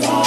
today. 0.00 0.25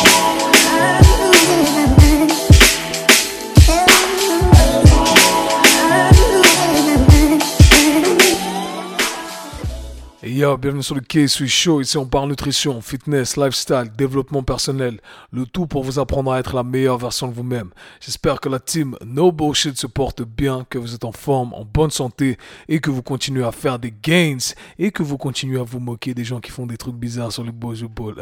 Bienvenue 10.58 10.82
sur 10.82 10.96
le 10.96 11.02
K-Swiss 11.02 11.52
Show. 11.52 11.82
Ici, 11.82 11.98
on 11.98 12.08
parle 12.08 12.30
nutrition, 12.30 12.82
fitness, 12.82 13.38
lifestyle, 13.38 13.92
développement 13.96 14.42
personnel. 14.42 15.00
Le 15.32 15.46
tout 15.46 15.68
pour 15.68 15.84
vous 15.84 16.00
apprendre 16.00 16.32
à 16.32 16.40
être 16.40 16.56
la 16.56 16.64
meilleure 16.64 16.98
version 16.98 17.28
de 17.28 17.34
vous-même. 17.34 17.70
J'espère 18.00 18.40
que 18.40 18.50
la 18.50 18.60
team 18.60 18.96
No 19.06 19.32
Bullshit 19.32 19.78
se 19.78 19.86
porte 19.86 20.24
bien, 20.24 20.66
que 20.68 20.80
vous 20.80 20.96
êtes 20.96 21.06
en 21.06 21.12
forme, 21.12 21.54
en 21.54 21.66
bonne 21.66 21.92
santé 21.92 22.38
et 22.68 22.80
que 22.80 22.90
vous 22.90 23.04
continuez 23.04 23.44
à 23.44 23.52
faire 23.52 23.78
des 23.78 23.94
gains 24.02 24.38
et 24.80 24.92
que 24.92 25.04
vous 25.04 25.18
continuez 25.18 25.60
à 25.60 25.64
vous 25.64 25.80
moquer 25.80 26.14
des 26.14 26.24
gens 26.24 26.40
qui 26.40 26.52
font 26.52 26.66
des 26.66 26.78
trucs 26.78 26.96
bizarres 26.96 27.32
sur 27.32 27.44
le 27.44 27.52
Bojo 27.52 27.88
Ball. 27.88 28.16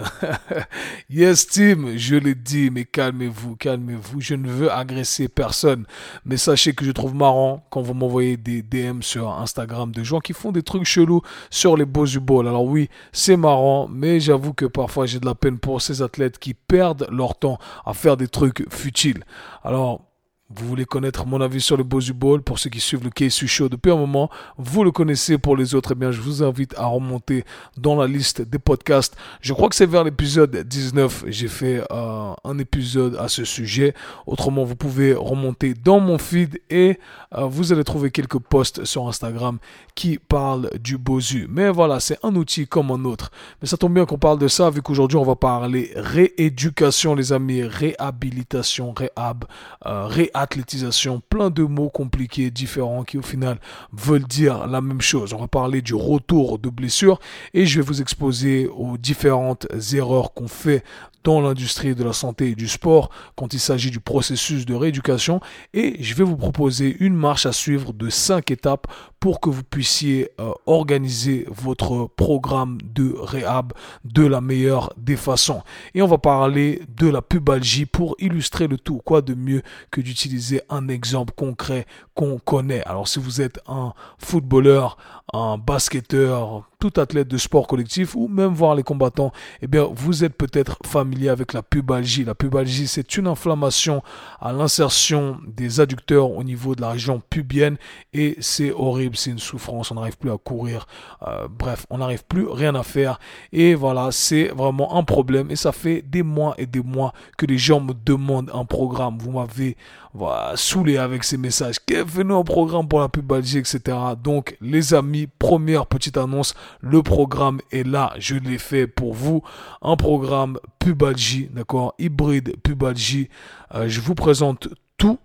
yes, 1.10 1.48
team, 1.48 1.98
je 1.98 2.16
l'ai 2.16 2.36
dit, 2.36 2.70
mais 2.72 2.84
calmez-vous, 2.84 3.56
calmez-vous. 3.56 4.20
Je 4.22 4.36
ne 4.36 4.50
veux 4.50 4.72
agresser 4.72 5.30
personne. 5.30 5.86
Mais 6.26 6.38
sachez 6.38 6.74
que 6.74 6.84
je 6.84 6.92
trouve 6.92 7.16
marrant 7.16 7.66
quand 7.70 7.82
vous 7.82 7.94
m'envoyez 7.94 8.36
des 8.38 8.62
DM 8.62 9.02
sur 9.02 9.32
Instagram 9.32 9.92
de 9.92 10.04
gens 10.04 10.20
qui 10.20 10.34
font 10.34 10.52
des 10.52 10.64
trucs 10.64 10.84
chelous 10.84 11.22
sur 11.50 11.78
les 11.78 11.86
Bojo 11.86 12.17
Alors 12.48 12.66
oui, 12.66 12.90
c'est 13.12 13.38
marrant, 13.38 13.88
mais 13.88 14.20
j'avoue 14.20 14.54
que 14.54 14.66
parfois 14.66 15.06
j'ai 15.06 15.20
de 15.20 15.26
la 15.26 15.36
peine 15.36 15.60
pour 15.60 15.82
ces 15.82 16.02
athlètes 16.02 16.40
qui 16.40 16.54
perdent 16.54 17.08
leur 17.12 17.38
temps 17.38 17.58
à 17.86 17.94
faire 17.94 18.18
des 18.18 18.28
trucs 18.28 18.66
futiles. 18.74 19.24
Alors 19.64 20.02
vous 20.50 20.66
voulez 20.66 20.86
connaître 20.86 21.26
mon 21.26 21.42
avis 21.42 21.60
sur 21.60 21.76
le 21.76 21.84
Bozu 21.84 22.14
Ball 22.14 22.42
pour 22.42 22.58
ceux 22.58 22.70
qui 22.70 22.80
suivent 22.80 23.04
le 23.04 23.10
KSU 23.10 23.50
Show 23.50 23.68
depuis 23.68 23.92
un 23.92 23.98
moment. 23.98 24.30
Vous 24.58 24.86
le 24.86 24.92
connaissez 24.92 25.38
pour 25.38 25.58
les 25.58 25.76
autres. 25.76 25.92
Eh 25.92 25.96
bien, 25.96 26.12
je 26.12 26.22
vous 26.22 26.42
invite 26.42 26.74
à 26.78 26.86
remonter 26.86 27.44
dans 27.76 27.98
la 27.98 28.08
liste 28.08 28.42
des 28.42 28.58
podcasts. 28.58 29.18
Je 29.42 29.52
crois 29.52 29.68
que 29.68 29.76
c'est 29.76 29.86
vers 29.86 30.06
l'épisode 30.06 30.56
19. 30.56 31.26
J'ai 31.28 31.50
fait 31.50 31.84
euh, 31.92 32.34
un 32.46 32.58
épisode 32.60 33.18
à 33.18 33.28
ce 33.28 33.44
sujet. 33.44 33.94
Autrement, 34.26 34.64
vous 34.64 34.78
pouvez 34.78 35.14
remonter 35.14 35.74
dans 35.74 36.00
mon 36.00 36.18
feed 36.18 36.62
et 36.70 36.98
euh, 37.36 37.44
vous 37.44 37.74
allez 37.74 37.84
trouver 37.84 38.10
quelques 38.12 38.40
posts 38.40 38.86
sur 38.86 39.06
Instagram 39.10 39.58
qui 39.96 40.18
parlent 40.18 40.70
du 40.80 40.98
Bozu. 40.98 41.48
Mais 41.50 41.70
voilà, 41.70 42.00
c'est 42.00 42.20
un 42.24 42.34
outil 42.36 42.68
comme 42.68 42.92
un 42.92 43.04
autre. 43.04 43.32
Mais 43.62 43.68
ça 43.68 43.76
tombe 43.76 43.94
bien 43.94 44.06
qu'on 44.06 44.18
parle 44.18 44.40
de 44.40 44.48
ça 44.48 44.70
vu 44.70 44.82
qu'aujourd'hui 44.82 45.18
on 45.18 45.26
va 45.26 45.36
parler 45.36 45.92
rééducation, 45.96 47.16
les 47.16 47.34
amis, 47.34 47.64
réhabilitation, 47.64 48.94
réhab, 48.94 49.44
euh, 49.86 50.08
athlétisation, 50.40 51.22
plein 51.30 51.50
de 51.50 51.64
mots 51.64 51.90
compliqués, 51.90 52.52
différents, 52.52 53.04
qui 53.04 53.18
au 53.18 53.22
final 53.22 53.60
veulent 53.94 54.28
dire 54.28 54.68
la 54.68 54.82
même 54.82 55.02
chose. 55.02 55.34
On 55.34 55.40
va 55.40 55.48
parler 55.48 55.82
du 55.82 55.96
retour 55.96 56.60
de 56.60 56.70
blessure 56.70 57.20
et 57.54 57.66
je 57.66 57.80
vais 57.80 57.86
vous 57.86 58.02
exposer 58.02 58.68
aux 58.68 58.98
différentes 58.98 59.68
erreurs 59.94 60.34
qu'on 60.34 60.48
fait 60.48 60.84
dans 61.24 61.42
l'industrie 61.42 61.94
de 61.94 62.06
la 62.06 62.14
santé 62.14 62.52
et 62.52 62.56
du 62.56 62.70
sport 62.70 63.10
quand 63.36 63.54
il 63.54 63.60
s'agit 63.60 63.92
du 63.92 64.00
processus 64.00 64.66
de 64.66 64.74
rééducation 64.74 65.42
et 65.74 66.02
je 66.02 66.16
vais 66.16 66.24
vous 66.24 66.38
proposer 66.38 66.96
une 67.02 67.16
marche 67.16 67.46
à 67.46 67.52
suivre 67.52 67.92
de 67.92 68.10
5 68.10 68.50
étapes 68.50 68.88
pour 69.20 69.42
que 69.42 69.50
vous 69.50 69.64
puissiez 69.64 70.30
euh, 70.40 70.52
organiser 70.68 71.46
votre 71.50 72.08
programme 72.16 72.78
de 72.82 73.14
réhab 73.18 73.74
de 74.06 74.26
la 74.26 74.40
meilleure 74.40 74.94
des 74.96 75.18
façons. 75.18 75.64
Et 75.96 76.02
on 76.02 76.08
va 76.08 76.18
parler 76.18 76.82
de 76.96 77.08
la 77.08 77.22
pubalgie 77.22 77.86
pour 77.86 78.16
illustrer 78.20 78.68
le 78.68 78.78
tout. 78.78 79.02
Quoi 79.04 79.22
de 79.22 79.34
mieux 79.34 79.64
que 79.92 80.00
d'utiliser 80.00 80.27
un 80.70 80.88
exemple 80.88 81.34
concret 81.36 81.86
qu'on 82.14 82.40
connaît. 82.40 82.84
Alors 82.84 83.08
si 83.08 83.20
vous 83.20 83.42
êtes 83.42 83.60
un 83.68 83.94
footballeur, 84.18 84.98
un 85.34 85.58
basketteur, 85.58 86.70
tout 86.80 86.94
athlète 86.98 87.28
de 87.28 87.38
sport 87.38 87.68
collectif 87.68 88.16
ou 88.16 88.28
même 88.28 88.54
voir 88.54 88.76
les 88.76 88.84
combattants, 88.84 89.32
eh 89.62 89.68
bien, 89.68 89.90
vous 89.92 90.24
êtes 90.24 90.36
peut-être 90.36 90.78
familier 90.86 91.30
avec 91.30 91.54
la 91.54 91.64
pubalgie. 91.64 92.24
La 92.24 92.36
pubalgie, 92.36 92.88
c'est 92.88 93.18
une 93.18 93.28
inflammation 93.28 94.04
à 94.40 94.54
l'insertion 94.54 95.38
des 95.46 95.80
adducteurs 95.80 96.32
au 96.32 96.44
niveau 96.44 96.76
de 96.76 96.82
la 96.82 96.92
région 96.92 97.22
pubienne 97.30 97.78
et 98.14 98.38
c'est 98.40 98.72
horrible, 98.72 99.18
c'est 99.18 99.32
une 99.32 99.40
souffrance, 99.40 99.92
on 99.92 99.96
n'arrive 99.96 100.18
plus 100.18 100.32
à 100.32 100.38
courir, 100.38 100.88
euh, 101.28 101.48
bref, 101.50 101.86
on 101.90 101.98
n'arrive 101.98 102.24
plus 102.26 102.48
rien 102.48 102.76
à 102.76 102.84
faire 102.84 103.20
et 103.52 103.76
voilà, 103.76 104.10
c'est 104.12 104.48
vraiment 104.50 104.96
un 104.96 105.04
problème 105.04 105.52
et 105.52 105.56
ça 105.56 105.72
fait 105.72 106.02
des 106.02 106.24
mois 106.24 106.56
et 106.58 106.68
des 106.68 106.82
mois 106.82 107.12
que 107.38 107.46
les 107.46 107.58
gens 107.58 107.82
me 107.82 107.94
demandent 107.94 108.52
un 108.54 108.66
programme. 108.66 109.18
Vous 109.20 109.32
m'avez 109.32 109.76
voilà, 110.14 110.54
saoulé 110.56 110.98
avec 110.98 111.24
ces 111.24 111.38
messages. 111.38 111.76
Fais-nous 111.88 112.36
un 112.36 112.44
programme 112.44 112.88
pour 112.88 113.00
la 113.00 113.10
pubalgie, 113.10 113.60
etc. 113.60 113.98
Donc, 114.22 114.58
les 114.62 114.94
amis, 114.94 115.17
première 115.26 115.88
petite 115.88 116.18
annonce, 116.18 116.54
le 116.82 117.02
programme 117.02 117.60
est 117.72 117.88
là. 117.88 118.14
Je 118.20 118.36
l'ai 118.36 118.60
fait 118.60 118.86
pour 118.86 119.16
vous. 119.16 119.42
Un 119.82 119.96
programme 119.96 120.60
pubalgie, 120.78 121.50
d'accord 121.52 121.96
Hybride 121.98 122.58
pubalgie. 122.62 123.30
Euh, 123.74 123.90
je 123.90 124.02
vous 124.02 124.14
présente 124.14 124.68
tout, 124.98 125.18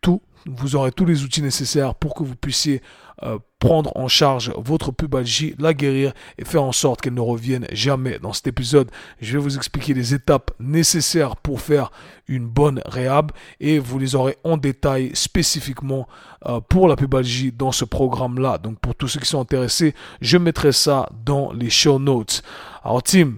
tout. 0.00 0.22
Vous 0.46 0.74
aurez 0.74 0.90
tous 0.90 1.04
les 1.04 1.22
outils 1.22 1.42
nécessaires 1.42 1.94
pour 1.94 2.14
que 2.14 2.22
vous 2.22 2.34
puissiez 2.34 2.80
euh, 3.22 3.38
prendre 3.58 3.94
en 3.94 4.08
charge 4.08 4.50
votre 4.56 4.90
pubalgie, 4.90 5.54
la 5.58 5.74
guérir 5.74 6.14
et 6.38 6.46
faire 6.46 6.62
en 6.62 6.72
sorte 6.72 7.02
qu'elle 7.02 7.12
ne 7.12 7.20
revienne 7.20 7.66
jamais. 7.72 8.18
Dans 8.18 8.32
cet 8.32 8.46
épisode, 8.46 8.90
je 9.20 9.32
vais 9.32 9.38
vous 9.38 9.58
expliquer 9.58 9.92
les 9.92 10.14
étapes 10.14 10.52
nécessaires 10.58 11.36
pour 11.36 11.60
faire 11.60 11.92
une 12.26 12.46
bonne 12.46 12.80
réhab 12.86 13.32
et 13.60 13.78
vous 13.78 13.98
les 13.98 14.14
aurez 14.14 14.38
en 14.42 14.56
détail 14.56 15.10
spécifiquement 15.12 16.08
euh, 16.46 16.60
pour 16.60 16.88
la 16.88 16.96
pubalgie 16.96 17.52
dans 17.52 17.72
ce 17.72 17.84
programme-là. 17.84 18.56
Donc 18.56 18.78
pour 18.78 18.94
tous 18.94 19.08
ceux 19.08 19.20
qui 19.20 19.28
sont 19.28 19.40
intéressés, 19.40 19.94
je 20.22 20.38
mettrai 20.38 20.72
ça 20.72 21.10
dans 21.22 21.52
les 21.52 21.68
show 21.68 21.98
notes. 21.98 22.42
Alors 22.82 23.02
Tim, 23.02 23.34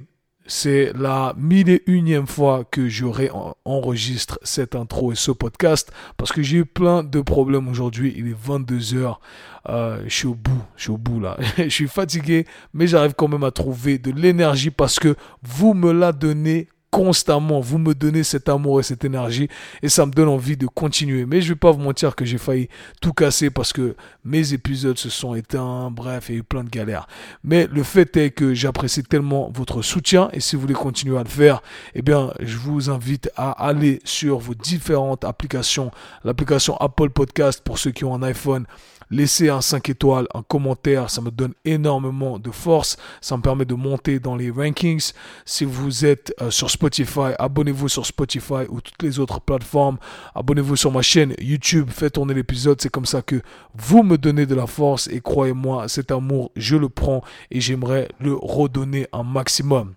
c'est 0.54 0.92
la 0.94 1.32
mille 1.38 1.70
et 1.70 1.82
unième 1.86 2.26
fois 2.26 2.64
que 2.70 2.86
je 2.86 3.06
réenregistre 3.06 4.38
cette 4.42 4.74
intro 4.74 5.10
et 5.10 5.14
ce 5.14 5.30
podcast 5.30 5.90
parce 6.18 6.30
que 6.30 6.42
j'ai 6.42 6.58
eu 6.58 6.66
plein 6.66 7.02
de 7.02 7.22
problèmes 7.22 7.68
aujourd'hui. 7.68 8.12
Il 8.18 8.28
est 8.28 8.36
22 8.38 8.94
heures. 8.96 9.22
Euh, 9.70 10.02
je 10.04 10.14
suis 10.14 10.26
au 10.26 10.34
bout, 10.34 10.62
je 10.76 10.82
suis 10.82 10.90
au 10.90 10.98
bout 10.98 11.20
là. 11.20 11.38
je 11.56 11.68
suis 11.70 11.88
fatigué, 11.88 12.44
mais 12.74 12.86
j'arrive 12.86 13.14
quand 13.14 13.28
même 13.28 13.44
à 13.44 13.50
trouver 13.50 13.96
de 13.96 14.10
l'énergie 14.10 14.70
parce 14.70 14.98
que 14.98 15.16
vous 15.42 15.72
me 15.72 15.90
la 15.90 16.12
donnez 16.12 16.68
constamment. 16.92 17.58
Vous 17.58 17.78
me 17.78 17.94
donnez 17.94 18.22
cet 18.22 18.50
amour 18.50 18.78
et 18.78 18.82
cette 18.82 19.04
énergie 19.04 19.48
et 19.82 19.88
ça 19.88 20.04
me 20.04 20.12
donne 20.12 20.28
envie 20.28 20.58
de 20.58 20.66
continuer. 20.66 21.24
Mais 21.24 21.40
je 21.40 21.48
vais 21.48 21.58
pas 21.58 21.72
vous 21.72 21.80
mentir 21.80 22.14
que 22.14 22.24
j'ai 22.24 22.38
failli 22.38 22.68
tout 23.00 23.14
casser 23.14 23.50
parce 23.50 23.72
que 23.72 23.96
mes 24.24 24.52
épisodes 24.52 24.98
se 24.98 25.08
sont 25.08 25.34
éteints. 25.34 25.90
Bref, 25.90 26.26
il 26.28 26.32
y 26.34 26.36
a 26.36 26.40
eu 26.40 26.42
plein 26.44 26.62
de 26.62 26.68
galères. 26.68 27.08
Mais 27.42 27.66
le 27.72 27.82
fait 27.82 28.14
est 28.18 28.30
que 28.30 28.52
j'apprécie 28.52 29.02
tellement 29.02 29.50
votre 29.54 29.80
soutien 29.80 30.28
et 30.34 30.40
si 30.40 30.54
vous 30.54 30.62
voulez 30.62 30.74
continuer 30.74 31.18
à 31.18 31.22
le 31.22 31.30
faire, 31.30 31.62
eh 31.94 32.02
bien, 32.02 32.30
je 32.40 32.58
vous 32.58 32.90
invite 32.90 33.30
à 33.36 33.50
aller 33.52 34.00
sur 34.04 34.38
vos 34.38 34.54
différentes 34.54 35.24
applications. 35.24 35.90
L'application 36.24 36.76
Apple 36.76 37.08
Podcast 37.08 37.62
pour 37.64 37.78
ceux 37.78 37.90
qui 37.90 38.04
ont 38.04 38.14
un 38.14 38.22
iPhone 38.22 38.66
Laissez 39.12 39.50
un 39.50 39.60
5 39.60 39.90
étoiles, 39.90 40.26
un 40.32 40.42
commentaire, 40.42 41.10
ça 41.10 41.20
me 41.20 41.30
donne 41.30 41.52
énormément 41.66 42.38
de 42.38 42.50
force, 42.50 42.96
ça 43.20 43.36
me 43.36 43.42
permet 43.42 43.66
de 43.66 43.74
monter 43.74 44.18
dans 44.18 44.36
les 44.36 44.50
rankings. 44.50 45.12
Si 45.44 45.66
vous 45.66 46.06
êtes 46.06 46.34
euh, 46.40 46.50
sur 46.50 46.70
Spotify, 46.70 47.34
abonnez-vous 47.38 47.90
sur 47.90 48.06
Spotify 48.06 48.64
ou 48.70 48.80
toutes 48.80 49.02
les 49.02 49.18
autres 49.18 49.38
plateformes. 49.38 49.98
Abonnez-vous 50.34 50.76
sur 50.76 50.90
ma 50.90 51.02
chaîne 51.02 51.34
YouTube, 51.38 51.90
faites 51.90 52.14
tourner 52.14 52.32
l'épisode, 52.32 52.80
c'est 52.80 52.88
comme 52.88 53.04
ça 53.04 53.20
que 53.20 53.42
vous 53.74 54.02
me 54.02 54.16
donnez 54.16 54.46
de 54.46 54.54
la 54.54 54.66
force 54.66 55.08
et 55.08 55.20
croyez-moi, 55.20 55.88
cet 55.88 56.10
amour, 56.10 56.50
je 56.56 56.76
le 56.76 56.88
prends 56.88 57.22
et 57.50 57.60
j'aimerais 57.60 58.08
le 58.18 58.32
redonner 58.34 59.08
un 59.12 59.24
maximum. 59.24 59.92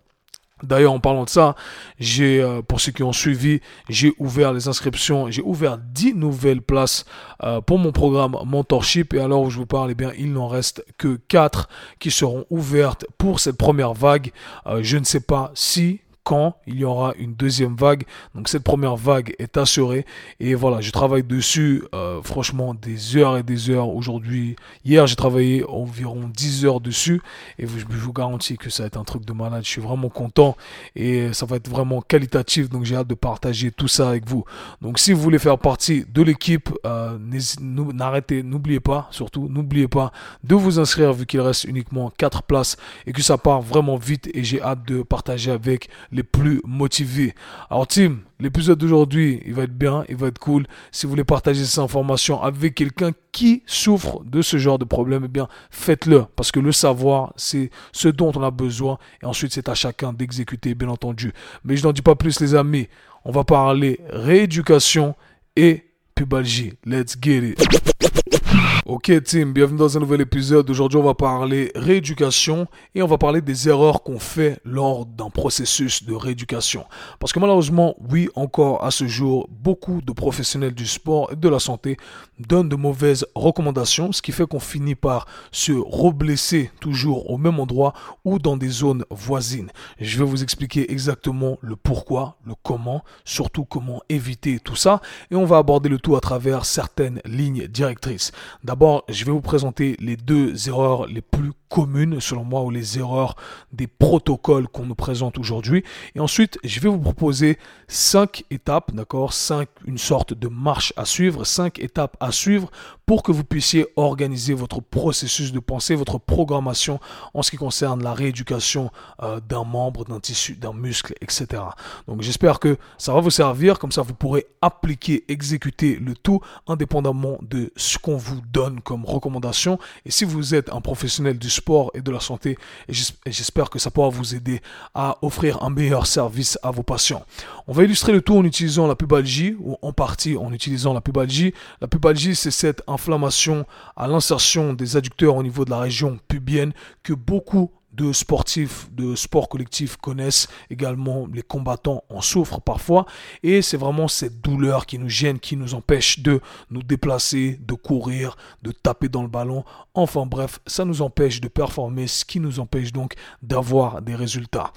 D'ailleurs, 0.66 0.94
en 0.94 1.00
parlant 1.00 1.24
de 1.24 1.30
ça, 1.30 1.56
j'ai, 2.00 2.42
euh, 2.42 2.62
pour 2.62 2.82
ceux 2.82 2.92
qui 2.92 3.04
ont 3.04 3.14
suivi, 3.14 3.62
j'ai 3.90 4.14
ouvert 4.18 4.54
les 4.54 4.68
inscriptions, 4.68 5.30
j'ai 5.30 5.42
ouvert 5.42 5.78
10 5.78 6.16
nouvelles 6.16 6.62
places 6.62 7.06
euh, 7.44 7.62
pour 7.62 7.80
mon 7.80 7.92
programme 7.92 8.38
Mentorship. 8.46 9.14
Et 9.14 9.20
alors 9.20 9.44
où 9.44 9.50
je 9.50 9.58
vous 9.58 9.66
parle, 9.66 9.92
eh 9.92 9.96
bien, 9.96 10.12
il 10.18 10.34
n'en 10.34 10.48
reste 10.48 10.86
que 10.98 11.20
4 11.28 11.70
qui 12.00 12.12
seront 12.12 12.46
ouvertes 12.50 13.06
pour 13.18 13.40
cette 13.40 13.58
première 13.58 13.94
vague. 13.94 14.32
Euh, 14.68 14.80
je 14.82 14.98
ne 14.98 15.04
sais 15.04 15.20
pas 15.20 15.52
si 15.54 16.02
quand 16.26 16.58
il 16.66 16.80
y 16.80 16.84
aura 16.84 17.14
une 17.18 17.36
deuxième 17.36 17.76
vague. 17.76 18.04
Donc 18.34 18.50
cette 18.50 18.64
première 18.64 18.98
vague 18.98 19.36
est 19.38 19.58
assurée. 19.58 20.06
Et 20.40 20.56
voilà, 20.56 20.82
je 20.82 20.90
travaille 20.90 21.24
dessus 21.24 21.84
euh, 21.94 22.22
franchement 22.24 22.74
des 22.74 23.16
heures 23.16 23.38
et 23.38 23.44
des 23.44 23.70
heures 23.70 23.90
aujourd'hui. 23.90 24.56
Hier, 24.84 25.06
j'ai 25.06 25.16
travaillé 25.16 25.64
environ 25.70 26.28
10 26.28 26.66
heures 26.66 26.82
dessus. 26.82 27.22
Et 27.60 27.68
je, 27.68 27.86
vous 27.88 28.12
garantis 28.12 28.58
que 28.58 28.72
ça 28.72 28.84
va 28.84 28.88
être 28.88 28.98
un 28.98 29.04
truc 29.04 29.24
de 29.24 29.34
malade. 29.34 29.64
Je 29.64 29.70
suis 29.70 29.82
vraiment 29.82 30.10
content. 30.10 30.58
Et 30.96 31.32
ça 31.32 31.46
va 31.46 31.58
être 31.58 31.70
vraiment 31.70 32.02
qualitatif. 32.02 32.70
Donc 32.70 32.86
j'ai 32.86 32.96
hâte 32.96 33.08
de 33.08 33.14
partager 33.14 33.72
tout 33.72 33.88
ça 33.88 34.10
avec 34.10 34.28
vous. 34.28 34.44
Donc 34.82 34.98
si 34.98 35.14
vous 35.14 35.22
voulez 35.22 35.40
faire 35.40 35.60
partie 35.60 36.06
de 36.12 36.24
l'équipe, 36.24 36.70
euh, 36.88 37.20
n'arrêtez, 37.60 38.42
n'oubliez 38.42 38.80
pas, 38.80 39.08
surtout, 39.12 39.48
n'oubliez 39.48 39.88
pas 39.88 40.12
de 40.44 40.56
vous 40.56 40.80
inscrire 40.80 41.14
vu 41.14 41.28
qu'il 41.28 41.42
reste 41.42 41.66
uniquement 41.66 42.12
4 42.18 42.42
places 42.44 42.78
et 43.06 43.14
que 43.14 43.22
ça 43.22 43.38
part 43.38 43.62
vraiment 43.62 43.98
vite. 43.98 44.28
Et 44.34 44.44
j'ai 44.44 44.60
hâte 44.60 44.88
de 44.88 45.04
partager 45.04 45.52
avec 45.52 45.88
les 46.16 46.24
plus 46.24 46.62
motivés. 46.64 47.36
Alors 47.70 47.86
team, 47.88 48.20
l'épisode 48.40 48.80
d'aujourd'hui, 48.80 49.42
il 49.46 49.54
va 49.54 49.64
être 49.64 49.78
bien, 49.78 50.06
il 50.10 50.16
va 50.16 50.28
être 50.28 50.40
cool. 50.40 50.66
Si 50.92 51.06
vous 51.06 51.12
voulez 51.12 51.24
partager 51.24 51.64
ces 51.66 51.80
informations 51.80 52.42
avec 52.42 52.76
quelqu'un 52.76 53.12
qui 53.32 53.64
souffre 53.66 54.24
de 54.24 54.42
ce 54.42 54.58
genre 54.58 54.80
de 54.80 54.86
problème, 54.86 55.24
eh 55.26 55.28
bien 55.28 55.48
faites-le 55.70 56.26
parce 56.36 56.52
que 56.52 56.60
le 56.60 56.72
savoir, 56.72 57.34
c'est 57.36 57.70
ce 57.92 58.08
dont 58.08 58.32
on 58.36 58.44
a 58.44 58.52
besoin 58.52 58.98
et 59.22 59.26
ensuite 59.26 59.54
c'est 59.54 59.70
à 59.70 59.76
chacun 59.76 60.14
d'exécuter, 60.14 60.74
bien 60.74 60.90
entendu. 60.90 61.34
Mais 61.64 61.76
je 61.76 61.84
n'en 61.84 61.92
dis 61.92 62.02
pas 62.02 62.16
plus 62.16 62.40
les 62.40 62.56
amis. 62.56 62.88
On 63.26 63.32
va 63.32 63.44
parler 63.44 64.00
rééducation 64.10 65.16
et 65.56 65.86
pubalgie. 66.16 66.74
Let's 66.86 67.18
get 67.22 67.50
it. 67.50 68.55
Ok 68.88 69.12
team, 69.24 69.52
bienvenue 69.52 69.80
dans 69.80 69.98
un 69.98 70.00
nouvel 70.00 70.22
épisode. 70.22 70.70
Aujourd'hui 70.70 71.00
on 71.00 71.04
va 71.04 71.16
parler 71.16 71.72
rééducation 71.76 72.68
et 72.94 73.02
on 73.02 73.08
va 73.08 73.18
parler 73.18 73.42
des 73.42 73.68
erreurs 73.68 74.04
qu'on 74.04 74.20
fait 74.20 74.60
lors 74.64 75.08
d'un 75.08 75.32
processus 75.32 76.04
de 76.04 76.14
rééducation. 76.14 76.86
Parce 77.20 77.34
que 77.34 77.40
malheureusement, 77.40 77.96
oui, 78.12 78.30
encore 78.36 78.84
à 78.84 78.92
ce 78.92 79.08
jour, 79.08 79.50
beaucoup 79.50 80.02
de 80.02 80.12
professionnels 80.12 80.76
du 80.76 80.86
sport 80.86 81.32
et 81.32 81.36
de 81.36 81.50
la 81.50 81.58
santé 81.58 81.98
donnent 82.38 82.70
de 82.70 82.76
mauvaises 82.76 83.26
recommandations, 83.34 84.12
ce 84.12 84.22
qui 84.22 84.32
fait 84.32 84.46
qu'on 84.46 84.60
finit 84.60 84.94
par 84.94 85.26
se 85.52 85.72
reblesser 85.72 86.70
toujours 86.80 87.32
au 87.32 87.38
même 87.38 87.60
endroit 87.60 87.94
ou 88.24 88.38
dans 88.38 88.56
des 88.56 88.70
zones 88.70 89.04
voisines. 89.10 89.72
Je 90.00 90.20
vais 90.20 90.26
vous 90.26 90.44
expliquer 90.44 90.92
exactement 90.92 91.58
le 91.62 91.76
pourquoi, 91.76 92.38
le 92.46 92.54
comment, 92.62 93.04
surtout 93.24 93.66
comment 93.66 94.02
éviter 94.10 94.60
tout 94.60 94.76
ça 94.76 95.02
et 95.32 95.36
on 95.36 95.46
va 95.46 95.58
aborder 95.58 95.90
le 95.90 95.98
tout 95.98 96.16
à 96.16 96.22
travers 96.22 96.66
certaines 96.66 97.20
lignes 97.26 97.68
directrices. 97.68 98.32
D'abord, 98.64 99.04
je 99.10 99.26
vais 99.26 99.32
vous 99.32 99.42
présenter 99.42 99.96
les 100.00 100.18
deux 100.18 100.68
erreurs 100.70 101.08
les 101.08 101.22
plus 101.22 101.52
communes, 101.70 102.22
selon 102.22 102.44
moi, 102.44 102.64
ou 102.64 102.70
les 102.70 102.98
erreurs 103.00 103.36
des 103.74 103.88
protocoles 103.88 104.68
qu'on 104.68 104.86
nous 104.86 104.96
présente 104.96 105.38
aujourd'hui. 105.38 105.84
Et 106.16 106.20
ensuite, 106.20 106.58
je 106.64 106.80
vais 106.80 106.90
vous 106.90 107.00
proposer 107.00 107.58
cinq 107.88 108.46
étapes, 108.50 108.94
d'accord 108.94 109.34
Cinq, 109.34 109.68
une 109.86 109.98
sorte 109.98 110.34
de 110.34 110.48
marche 110.48 110.94
à 110.96 111.06
suivre, 111.06 111.44
cinq 111.44 111.80
étapes 111.80 112.16
à 112.20 112.32
suivre 112.32 112.72
pour 113.06 113.24
que 113.24 113.32
vous 113.32 113.44
puissiez 113.44 113.88
organiser 113.98 114.54
votre 114.54 114.82
processus 114.82 115.52
de 115.52 115.60
pensée, 115.60 115.96
votre 115.96 116.18
programmation 116.18 117.00
en 117.34 117.44
ce 117.44 117.52
qui 117.52 117.58
concerne 117.58 118.04
la 118.04 118.14
rééducation 118.14 118.90
euh, 119.22 119.40
d'un 119.42 119.64
membre, 119.64 120.06
d'un 120.06 120.20
tissu, 120.20 120.56
d'un 120.56 120.74
muscle, 120.74 121.14
etc. 121.22 121.62
Donc 122.08 122.22
j'espère 122.22 122.60
que 122.60 122.78
ça 122.98 123.14
va 123.14 123.20
vous 123.20 123.30
servir, 123.30 123.80
comme 123.80 123.92
ça 123.92 124.02
vous 124.02 124.16
pourrez 124.16 124.48
appliquer, 124.62 125.24
exécuter 125.28 125.98
le 125.98 126.16
tout 126.16 126.42
indépendamment 126.68 127.38
de 127.42 127.72
ce 127.76 127.98
qu'on 127.98 128.18
vous 128.18 128.35
donne 128.52 128.82
comme 128.82 129.06
recommandation. 129.06 129.80
Et 130.06 130.12
si 130.12 130.26
vous 130.26 130.56
êtes 130.56 130.72
un 130.72 130.82
professionnel 130.82 131.38
du 131.38 131.50
sport 131.50 131.92
et 131.94 132.02
de 132.02 132.12
la 132.12 132.20
santé, 132.20 132.58
j'espère 132.90 133.70
que 133.70 133.80
ça 133.80 133.92
pourra 133.92 134.10
vous 134.10 134.36
aider 134.36 134.62
à 134.94 135.18
offrir 135.22 135.64
un 135.64 135.70
meilleur 135.70 136.08
service 136.08 136.58
à 136.64 136.72
vos 136.72 136.84
patients. 136.84 137.26
On 137.68 137.74
va 137.74 137.84
illustrer 137.84 138.12
le 138.12 138.22
tout 138.22 138.38
en 138.38 138.44
utilisant 138.44 138.88
la 138.88 138.96
pubalgie, 138.96 139.56
ou 139.60 139.78
en 139.82 139.94
partie 139.94 140.38
en 140.38 140.52
utilisant 140.52 140.94
la 140.94 141.02
pubalgie. 141.02 141.54
La 141.82 141.88
pubalgie, 141.88 142.36
c'est 142.36 142.52
cette 142.52 142.84
inflammation 142.88 143.66
à 143.96 144.08
l'insertion 144.08 144.74
des 144.74 144.98
adducteurs 144.98 145.36
au 145.36 145.44
niveau 145.44 145.66
de 145.66 145.70
la 145.70 145.80
région 145.80 146.20
pubienne 146.28 146.74
que 147.04 147.14
beaucoup 147.14 147.72
de 147.96 148.12
sportifs 148.14 148.90
de 148.92 149.16
sport 149.16 149.50
collectif 149.50 149.98
connaissent 149.98 150.48
également, 150.70 151.28
les 151.34 151.42
combattants 151.42 152.04
en 152.10 152.22
souffrent 152.22 152.62
parfois, 152.62 153.06
et 153.44 153.62
c'est 153.62 153.78
vraiment 153.78 154.08
cette 154.08 154.42
douleur 154.42 154.86
qui 154.86 155.00
nous 155.00 155.10
gêne, 155.10 155.40
qui 155.40 155.56
nous 155.56 155.74
empêche 155.74 156.20
de 156.20 156.42
nous 156.70 156.84
déplacer, 156.84 157.60
de 157.62 157.74
courir, 157.74 158.36
de 158.62 158.72
taper 158.72 159.10
dans 159.10 159.22
le 159.22 159.28
ballon, 159.28 159.64
enfin 159.94 160.26
bref, 160.26 160.60
ça 160.68 160.86
nous 160.86 161.02
empêche 161.02 161.42
de 161.42 161.48
performer, 161.48 162.08
ce 162.08 162.26
qui 162.26 162.40
nous 162.40 162.60
empêche 162.60 162.92
donc 162.92 163.14
d'avoir 163.42 164.02
des 164.02 164.16
résultats. 164.16 164.72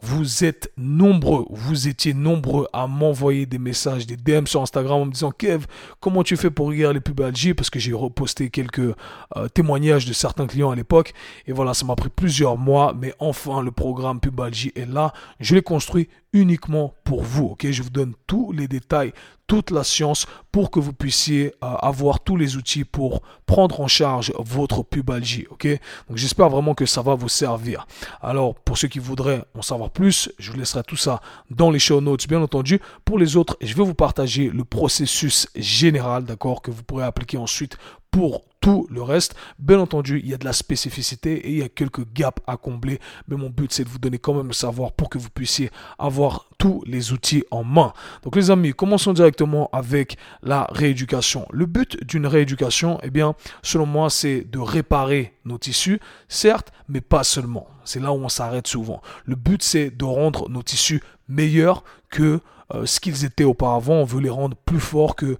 Vous 0.00 0.44
êtes 0.44 0.72
nombreux, 0.76 1.44
vous 1.50 1.88
étiez 1.88 2.14
nombreux 2.14 2.68
à 2.72 2.86
m'envoyer 2.86 3.46
des 3.46 3.58
messages, 3.58 4.06
des 4.06 4.16
DM 4.16 4.46
sur 4.46 4.62
Instagram 4.62 5.00
en 5.00 5.04
me 5.06 5.12
disant 5.12 5.32
Kev, 5.32 5.66
comment 5.98 6.22
tu 6.22 6.36
fais 6.36 6.50
pour 6.50 6.68
regarder 6.68 6.94
les 6.94 7.00
pubalgies 7.00 7.52
Parce 7.52 7.68
que 7.68 7.80
j'ai 7.80 7.92
reposté 7.92 8.48
quelques 8.48 8.78
euh, 8.78 9.48
témoignages 9.52 10.06
de 10.06 10.12
certains 10.12 10.46
clients 10.46 10.70
à 10.70 10.76
l'époque. 10.76 11.14
Et 11.46 11.52
voilà, 11.52 11.74
ça 11.74 11.84
m'a 11.84 11.96
pris 11.96 12.10
plusieurs 12.10 12.56
mois, 12.56 12.94
mais 12.96 13.12
enfin 13.18 13.60
le 13.60 13.72
programme 13.72 14.20
Pubalgie 14.20 14.72
est 14.76 14.88
là. 14.88 15.12
Je 15.40 15.56
l'ai 15.56 15.62
construit 15.62 16.08
uniquement 16.32 16.94
pour 17.04 17.22
vous. 17.22 17.46
Ok, 17.46 17.66
je 17.70 17.82
vous 17.82 17.90
donne 17.90 18.14
tous 18.26 18.52
les 18.52 18.68
détails, 18.68 19.12
toute 19.46 19.70
la 19.70 19.82
science 19.82 20.26
pour 20.52 20.70
que 20.70 20.78
vous 20.78 20.92
puissiez 20.92 21.54
euh, 21.64 21.66
avoir 21.66 22.20
tous 22.20 22.36
les 22.36 22.56
outils 22.56 22.84
pour 22.84 23.22
prendre 23.46 23.80
en 23.80 23.88
charge 23.88 24.32
votre 24.38 24.82
pubalgie. 24.82 25.46
Ok, 25.50 25.66
donc 26.08 26.16
j'espère 26.16 26.50
vraiment 26.50 26.74
que 26.74 26.86
ça 26.86 27.02
va 27.02 27.14
vous 27.14 27.28
servir. 27.28 27.86
Alors 28.20 28.54
pour 28.54 28.76
ceux 28.76 28.88
qui 28.88 28.98
voudraient 28.98 29.44
en 29.56 29.62
savoir 29.62 29.90
plus, 29.90 30.30
je 30.38 30.52
vous 30.52 30.58
laisserai 30.58 30.82
tout 30.82 30.96
ça 30.96 31.20
dans 31.50 31.70
les 31.70 31.78
show 31.78 32.00
notes, 32.00 32.28
bien 32.28 32.42
entendu. 32.42 32.80
Pour 33.04 33.18
les 33.18 33.36
autres, 33.36 33.56
je 33.60 33.74
vais 33.74 33.84
vous 33.84 33.94
partager 33.94 34.50
le 34.50 34.64
processus 34.64 35.48
général, 35.56 36.24
d'accord, 36.24 36.60
que 36.60 36.70
vous 36.70 36.82
pourrez 36.82 37.04
appliquer 37.04 37.38
ensuite 37.38 37.78
pour 38.10 38.44
le 38.90 39.02
reste. 39.02 39.34
Bien 39.58 39.78
entendu, 39.78 40.20
il 40.22 40.30
y 40.30 40.34
a 40.34 40.38
de 40.38 40.44
la 40.44 40.52
spécificité 40.52 41.34
et 41.34 41.50
il 41.50 41.58
y 41.58 41.62
a 41.62 41.68
quelques 41.68 42.10
gaps 42.12 42.42
à 42.46 42.56
combler, 42.56 43.00
mais 43.28 43.36
mon 43.36 43.50
but 43.50 43.72
c'est 43.72 43.84
de 43.84 43.88
vous 43.88 43.98
donner 43.98 44.18
quand 44.18 44.34
même 44.34 44.48
le 44.48 44.52
savoir 44.52 44.92
pour 44.92 45.08
que 45.08 45.18
vous 45.18 45.30
puissiez 45.30 45.70
avoir 45.98 46.46
tous 46.58 46.82
les 46.86 47.12
outils 47.12 47.44
en 47.50 47.64
main. 47.64 47.92
Donc 48.22 48.36
les 48.36 48.50
amis, 48.50 48.72
commençons 48.72 49.12
directement 49.12 49.68
avec 49.72 50.16
la 50.42 50.66
rééducation. 50.70 51.46
Le 51.50 51.66
but 51.66 52.04
d'une 52.04 52.26
rééducation, 52.26 52.98
eh 53.02 53.10
bien, 53.10 53.34
selon 53.62 53.86
moi, 53.86 54.10
c'est 54.10 54.42
de 54.50 54.58
réparer 54.58 55.34
nos 55.44 55.58
tissus, 55.58 56.00
certes, 56.28 56.72
mais 56.88 57.00
pas 57.00 57.24
seulement. 57.24 57.66
C'est 57.84 58.00
là 58.00 58.12
où 58.12 58.16
on 58.16 58.28
s'arrête 58.28 58.66
souvent. 58.66 59.00
Le 59.24 59.34
but 59.34 59.62
c'est 59.62 59.90
de 59.90 60.04
rendre 60.04 60.48
nos 60.48 60.62
tissus 60.62 61.02
meilleurs 61.28 61.84
que 62.10 62.40
euh, 62.74 62.84
ce 62.84 63.00
qu'ils 63.00 63.24
étaient 63.24 63.44
auparavant. 63.44 63.94
On 63.94 64.04
veut 64.04 64.20
les 64.20 64.30
rendre 64.30 64.56
plus 64.56 64.80
forts 64.80 65.16
que 65.16 65.38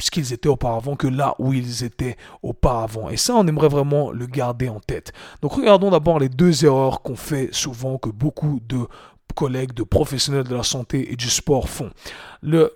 ce 0.00 0.10
qu'ils 0.10 0.32
étaient 0.32 0.48
auparavant 0.48 0.96
que 0.96 1.06
là 1.06 1.34
où 1.38 1.52
ils 1.52 1.84
étaient 1.84 2.16
auparavant. 2.42 3.10
Et 3.10 3.16
ça, 3.16 3.34
on 3.34 3.46
aimerait 3.46 3.68
vraiment 3.68 4.10
le 4.10 4.26
garder 4.26 4.68
en 4.68 4.80
tête. 4.80 5.12
Donc 5.42 5.52
regardons 5.52 5.90
d'abord 5.90 6.18
les 6.18 6.28
deux 6.28 6.64
erreurs 6.64 7.02
qu'on 7.02 7.16
fait 7.16 7.48
souvent, 7.52 7.98
que 7.98 8.08
beaucoup 8.08 8.60
de 8.66 8.86
collègues, 9.32 9.72
de 9.74 9.82
professionnels 9.82 10.44
de 10.44 10.54
la 10.54 10.62
santé 10.62 11.12
et 11.12 11.16
du 11.16 11.30
sport 11.30 11.68
font. 11.68 11.90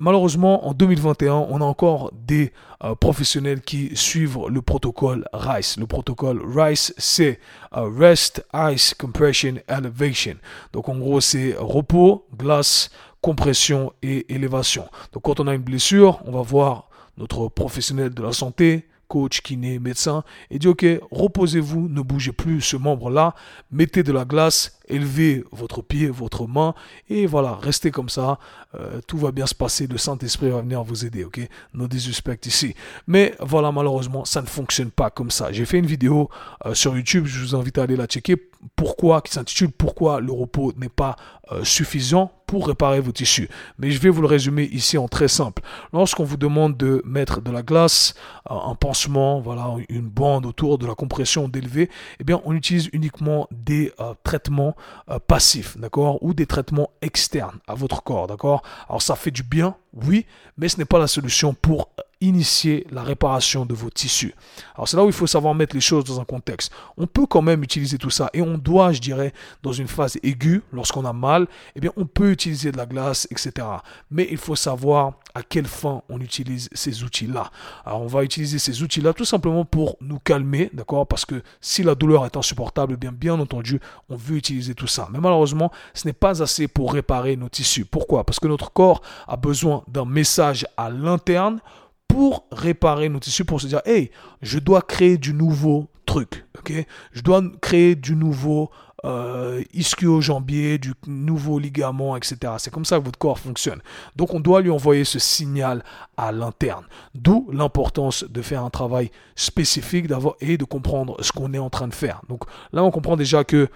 Malheureusement, 0.00 0.66
en 0.66 0.72
2021, 0.72 1.32
on 1.34 1.60
a 1.60 1.64
encore 1.64 2.10
des 2.12 2.52
euh, 2.82 2.94
professionnels 2.94 3.60
qui 3.60 3.96
suivent 3.96 4.38
le 4.48 4.62
protocole 4.62 5.24
RICE. 5.32 5.78
Le 5.78 5.86
protocole 5.86 6.42
RICE, 6.44 6.94
c'est 6.98 7.40
euh, 7.76 7.88
Rest, 7.96 8.46
Ice, 8.72 8.94
Compression, 8.94 9.54
Elevation. 9.68 10.36
Donc 10.72 10.88
en 10.88 10.96
gros, 10.96 11.20
c'est 11.20 11.54
repos, 11.58 12.26
glace, 12.36 12.90
compression 13.20 13.92
et 14.02 14.32
élévation. 14.34 14.86
Donc 15.12 15.22
quand 15.22 15.40
on 15.40 15.46
a 15.46 15.54
une 15.54 15.62
blessure, 15.62 16.20
on 16.26 16.32
va 16.32 16.42
voir 16.42 16.88
notre 17.16 17.48
professionnel 17.48 18.12
de 18.12 18.22
la 18.22 18.32
santé, 18.32 18.86
coach, 19.08 19.42
kiné, 19.42 19.78
médecin, 19.78 20.24
et 20.50 20.58
dit 20.58 20.68
ok, 20.68 20.84
reposez-vous, 21.10 21.88
ne 21.88 22.00
bougez 22.00 22.32
plus 22.32 22.60
ce 22.60 22.76
membre-là, 22.76 23.34
mettez 23.70 24.02
de 24.02 24.12
la 24.12 24.24
glace, 24.24 24.78
élevez 24.88 25.44
votre 25.52 25.82
pied, 25.82 26.08
votre 26.08 26.46
main, 26.46 26.74
et 27.08 27.26
voilà, 27.26 27.58
restez 27.60 27.90
comme 27.90 28.08
ça, 28.08 28.38
euh, 28.74 29.00
tout 29.06 29.18
va 29.18 29.30
bien 29.30 29.46
se 29.46 29.54
passer, 29.54 29.86
le 29.86 29.98
Saint-Esprit 29.98 30.50
va 30.50 30.60
venir 30.60 30.82
vous 30.82 31.04
aider, 31.04 31.24
ok? 31.24 31.40
No 31.74 31.86
disrespect 31.86 32.46
ici. 32.46 32.74
Mais 33.06 33.34
voilà, 33.40 33.70
malheureusement, 33.72 34.24
ça 34.24 34.42
ne 34.42 34.46
fonctionne 34.46 34.90
pas 34.90 35.10
comme 35.10 35.30
ça. 35.30 35.52
J'ai 35.52 35.64
fait 35.64 35.78
une 35.78 35.86
vidéo 35.86 36.28
euh, 36.66 36.74
sur 36.74 36.96
YouTube, 36.96 37.26
je 37.26 37.40
vous 37.40 37.54
invite 37.54 37.78
à 37.78 37.82
aller 37.84 37.96
la 37.96 38.06
checker, 38.06 38.36
pourquoi, 38.76 39.20
qui 39.20 39.32
s'intitule 39.32 39.70
Pourquoi 39.70 40.20
le 40.20 40.32
repos 40.32 40.72
n'est 40.76 40.88
pas 40.88 41.16
euh, 41.52 41.62
suffisant 41.64 42.32
pour 42.46 42.66
réparer 42.66 43.00
vos 43.00 43.12
tissus. 43.12 43.48
Mais 43.78 43.90
je 43.90 44.00
vais 44.00 44.08
vous 44.08 44.22
le 44.22 44.26
résumer 44.26 44.64
ici 44.64 44.96
en 44.96 45.08
très 45.08 45.28
simple. 45.28 45.62
Lorsqu'on 45.92 46.24
vous 46.24 46.36
demande 46.36 46.76
de 46.76 47.02
mettre 47.04 47.40
de 47.42 47.50
la 47.50 47.62
glace, 47.62 48.14
un 48.48 48.74
pansement, 48.74 49.40
voilà, 49.40 49.74
une 49.88 50.08
bande 50.08 50.46
autour 50.46 50.78
de 50.78 50.86
la 50.86 50.94
compression 50.94 51.48
d'élever, 51.48 51.90
eh 52.20 52.24
bien, 52.24 52.40
on 52.44 52.54
utilise 52.54 52.88
uniquement 52.92 53.48
des 53.50 53.92
traitements 54.24 54.73
euh, 55.10 55.18
passifs, 55.18 55.76
d'accord, 55.78 56.22
ou 56.22 56.34
des 56.34 56.46
traitements 56.46 56.90
externes 57.02 57.58
à 57.66 57.74
votre 57.74 58.02
corps, 58.02 58.26
d'accord. 58.26 58.62
Alors 58.88 59.02
ça 59.02 59.16
fait 59.16 59.30
du 59.30 59.42
bien, 59.42 59.76
oui, 59.94 60.26
mais 60.56 60.68
ce 60.68 60.78
n'est 60.78 60.84
pas 60.84 60.98
la 60.98 61.06
solution 61.06 61.54
pour 61.54 61.88
initier 62.20 62.86
la 62.90 63.02
réparation 63.02 63.66
de 63.66 63.74
vos 63.74 63.90
tissus. 63.90 64.34
Alors 64.74 64.88
c'est 64.88 64.96
là 64.96 65.04
où 65.04 65.08
il 65.08 65.12
faut 65.12 65.26
savoir 65.26 65.54
mettre 65.54 65.74
les 65.74 65.80
choses 65.80 66.04
dans 66.04 66.20
un 66.20 66.24
contexte. 66.24 66.72
On 66.96 67.06
peut 67.06 67.26
quand 67.26 67.42
même 67.42 67.62
utiliser 67.62 67.98
tout 67.98 68.10
ça 68.10 68.30
et 68.32 68.40
on 68.40 68.56
doit, 68.56 68.92
je 68.92 69.00
dirais, 69.00 69.32
dans 69.62 69.72
une 69.72 69.88
phase 69.88 70.18
aiguë, 70.22 70.62
lorsqu'on 70.72 71.04
a 71.04 71.12
mal, 71.12 71.46
eh 71.76 71.80
bien 71.80 71.90
on 71.96 72.06
peut 72.06 72.30
utiliser 72.30 72.72
de 72.72 72.76
la 72.76 72.86
glace, 72.86 73.28
etc. 73.30 73.66
Mais 74.10 74.26
il 74.30 74.38
faut 74.38 74.56
savoir 74.56 75.14
à 75.34 75.42
quelle 75.42 75.66
fin 75.66 76.02
on 76.08 76.20
utilise 76.20 76.68
ces 76.72 77.02
outils-là. 77.02 77.50
Alors 77.84 78.00
on 78.00 78.06
va 78.06 78.22
utiliser 78.24 78.58
ces 78.58 78.82
outils-là 78.82 79.12
tout 79.12 79.24
simplement 79.24 79.64
pour 79.64 79.96
nous 80.00 80.18
calmer, 80.18 80.70
d'accord? 80.72 81.06
Parce 81.06 81.26
que 81.26 81.42
si 81.60 81.82
la 81.82 81.94
douleur 81.94 82.24
est 82.24 82.36
insupportable, 82.36 82.94
eh 82.94 82.96
bien 82.96 83.12
bien 83.12 83.38
entendu, 83.38 83.80
on 84.08 84.16
veut 84.16 84.36
utiliser 84.36 84.74
tout 84.74 84.86
ça. 84.86 85.08
Mais 85.12 85.18
malheureusement, 85.18 85.70
ce 85.92 86.06
n'est 86.06 86.12
pas 86.14 86.42
assez 86.42 86.68
pour 86.68 86.92
réparer 86.92 87.36
nos 87.36 87.48
tissus. 87.48 87.84
Pourquoi? 87.84 88.24
Parce 88.24 88.40
que 88.40 88.48
notre 88.48 88.72
corps 88.72 89.02
a 89.26 89.36
besoin 89.36 89.83
d'un 89.88 90.04
message 90.04 90.66
à 90.76 90.90
l'interne 90.90 91.60
pour 92.08 92.46
réparer 92.52 93.08
nos 93.08 93.18
tissus, 93.18 93.44
pour 93.44 93.60
se 93.60 93.66
dire, 93.66 93.80
hey, 93.84 94.10
je 94.42 94.58
dois 94.58 94.82
créer 94.82 95.18
du 95.18 95.34
nouveau 95.34 95.88
truc, 96.06 96.46
ok? 96.58 96.72
Je 97.12 97.22
dois 97.22 97.42
créer 97.60 97.94
du 97.94 98.14
nouveau 98.14 98.70
euh, 99.04 99.62
ischio-jambier, 99.74 100.78
du 100.78 100.94
nouveau 101.06 101.58
ligament, 101.58 102.16
etc. 102.16 102.54
C'est 102.58 102.72
comme 102.72 102.84
ça 102.84 102.98
que 102.98 103.04
votre 103.04 103.18
corps 103.18 103.38
fonctionne. 103.38 103.80
Donc 104.16 104.32
on 104.32 104.40
doit 104.40 104.62
lui 104.62 104.70
envoyer 104.70 105.04
ce 105.04 105.18
signal 105.18 105.84
à 106.16 106.32
l'interne. 106.32 106.84
D'où 107.14 107.48
l'importance 107.52 108.24
de 108.24 108.42
faire 108.42 108.64
un 108.64 108.70
travail 108.70 109.10
spécifique 109.36 110.06
d'avoir 110.06 110.36
et 110.40 110.56
de 110.56 110.64
comprendre 110.64 111.16
ce 111.22 111.32
qu'on 111.32 111.52
est 111.52 111.58
en 111.58 111.68
train 111.68 111.88
de 111.88 111.94
faire. 111.94 112.22
Donc 112.28 112.44
là, 112.72 112.82
on 112.82 112.90
comprend 112.90 113.16
déjà 113.16 113.44
que 113.44 113.68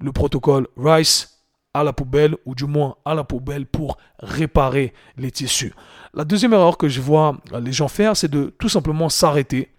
le 0.00 0.12
protocole 0.12 0.68
RICE 0.76 1.35
à 1.76 1.84
la 1.84 1.92
poubelle 1.92 2.36
ou 2.46 2.54
du 2.54 2.64
moins 2.64 2.96
à 3.04 3.14
la 3.14 3.22
poubelle 3.22 3.66
pour 3.66 3.98
réparer 4.18 4.94
les 5.18 5.30
tissus. 5.30 5.74
La 6.14 6.24
deuxième 6.24 6.54
erreur 6.54 6.78
que 6.78 6.88
je 6.88 7.02
vois 7.02 7.36
les 7.60 7.72
gens 7.72 7.88
faire, 7.88 8.16
c'est 8.16 8.30
de 8.30 8.54
tout 8.58 8.70
simplement 8.70 9.10
s'arrêter 9.10 9.70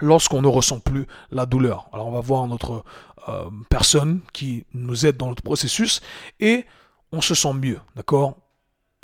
lorsqu'on 0.00 0.42
ne 0.42 0.46
ressent 0.46 0.80
plus 0.80 1.06
la 1.30 1.46
douleur. 1.46 1.88
Alors 1.92 2.08
on 2.08 2.12
va 2.12 2.20
voir 2.20 2.46
notre 2.46 2.84
euh, 3.28 3.48
personne 3.70 4.20
qui 4.34 4.66
nous 4.74 5.06
aide 5.06 5.16
dans 5.16 5.28
notre 5.28 5.42
processus 5.42 6.02
et 6.38 6.66
on 7.12 7.22
se 7.22 7.34
sent 7.34 7.54
mieux, 7.54 7.80
d'accord? 7.96 8.36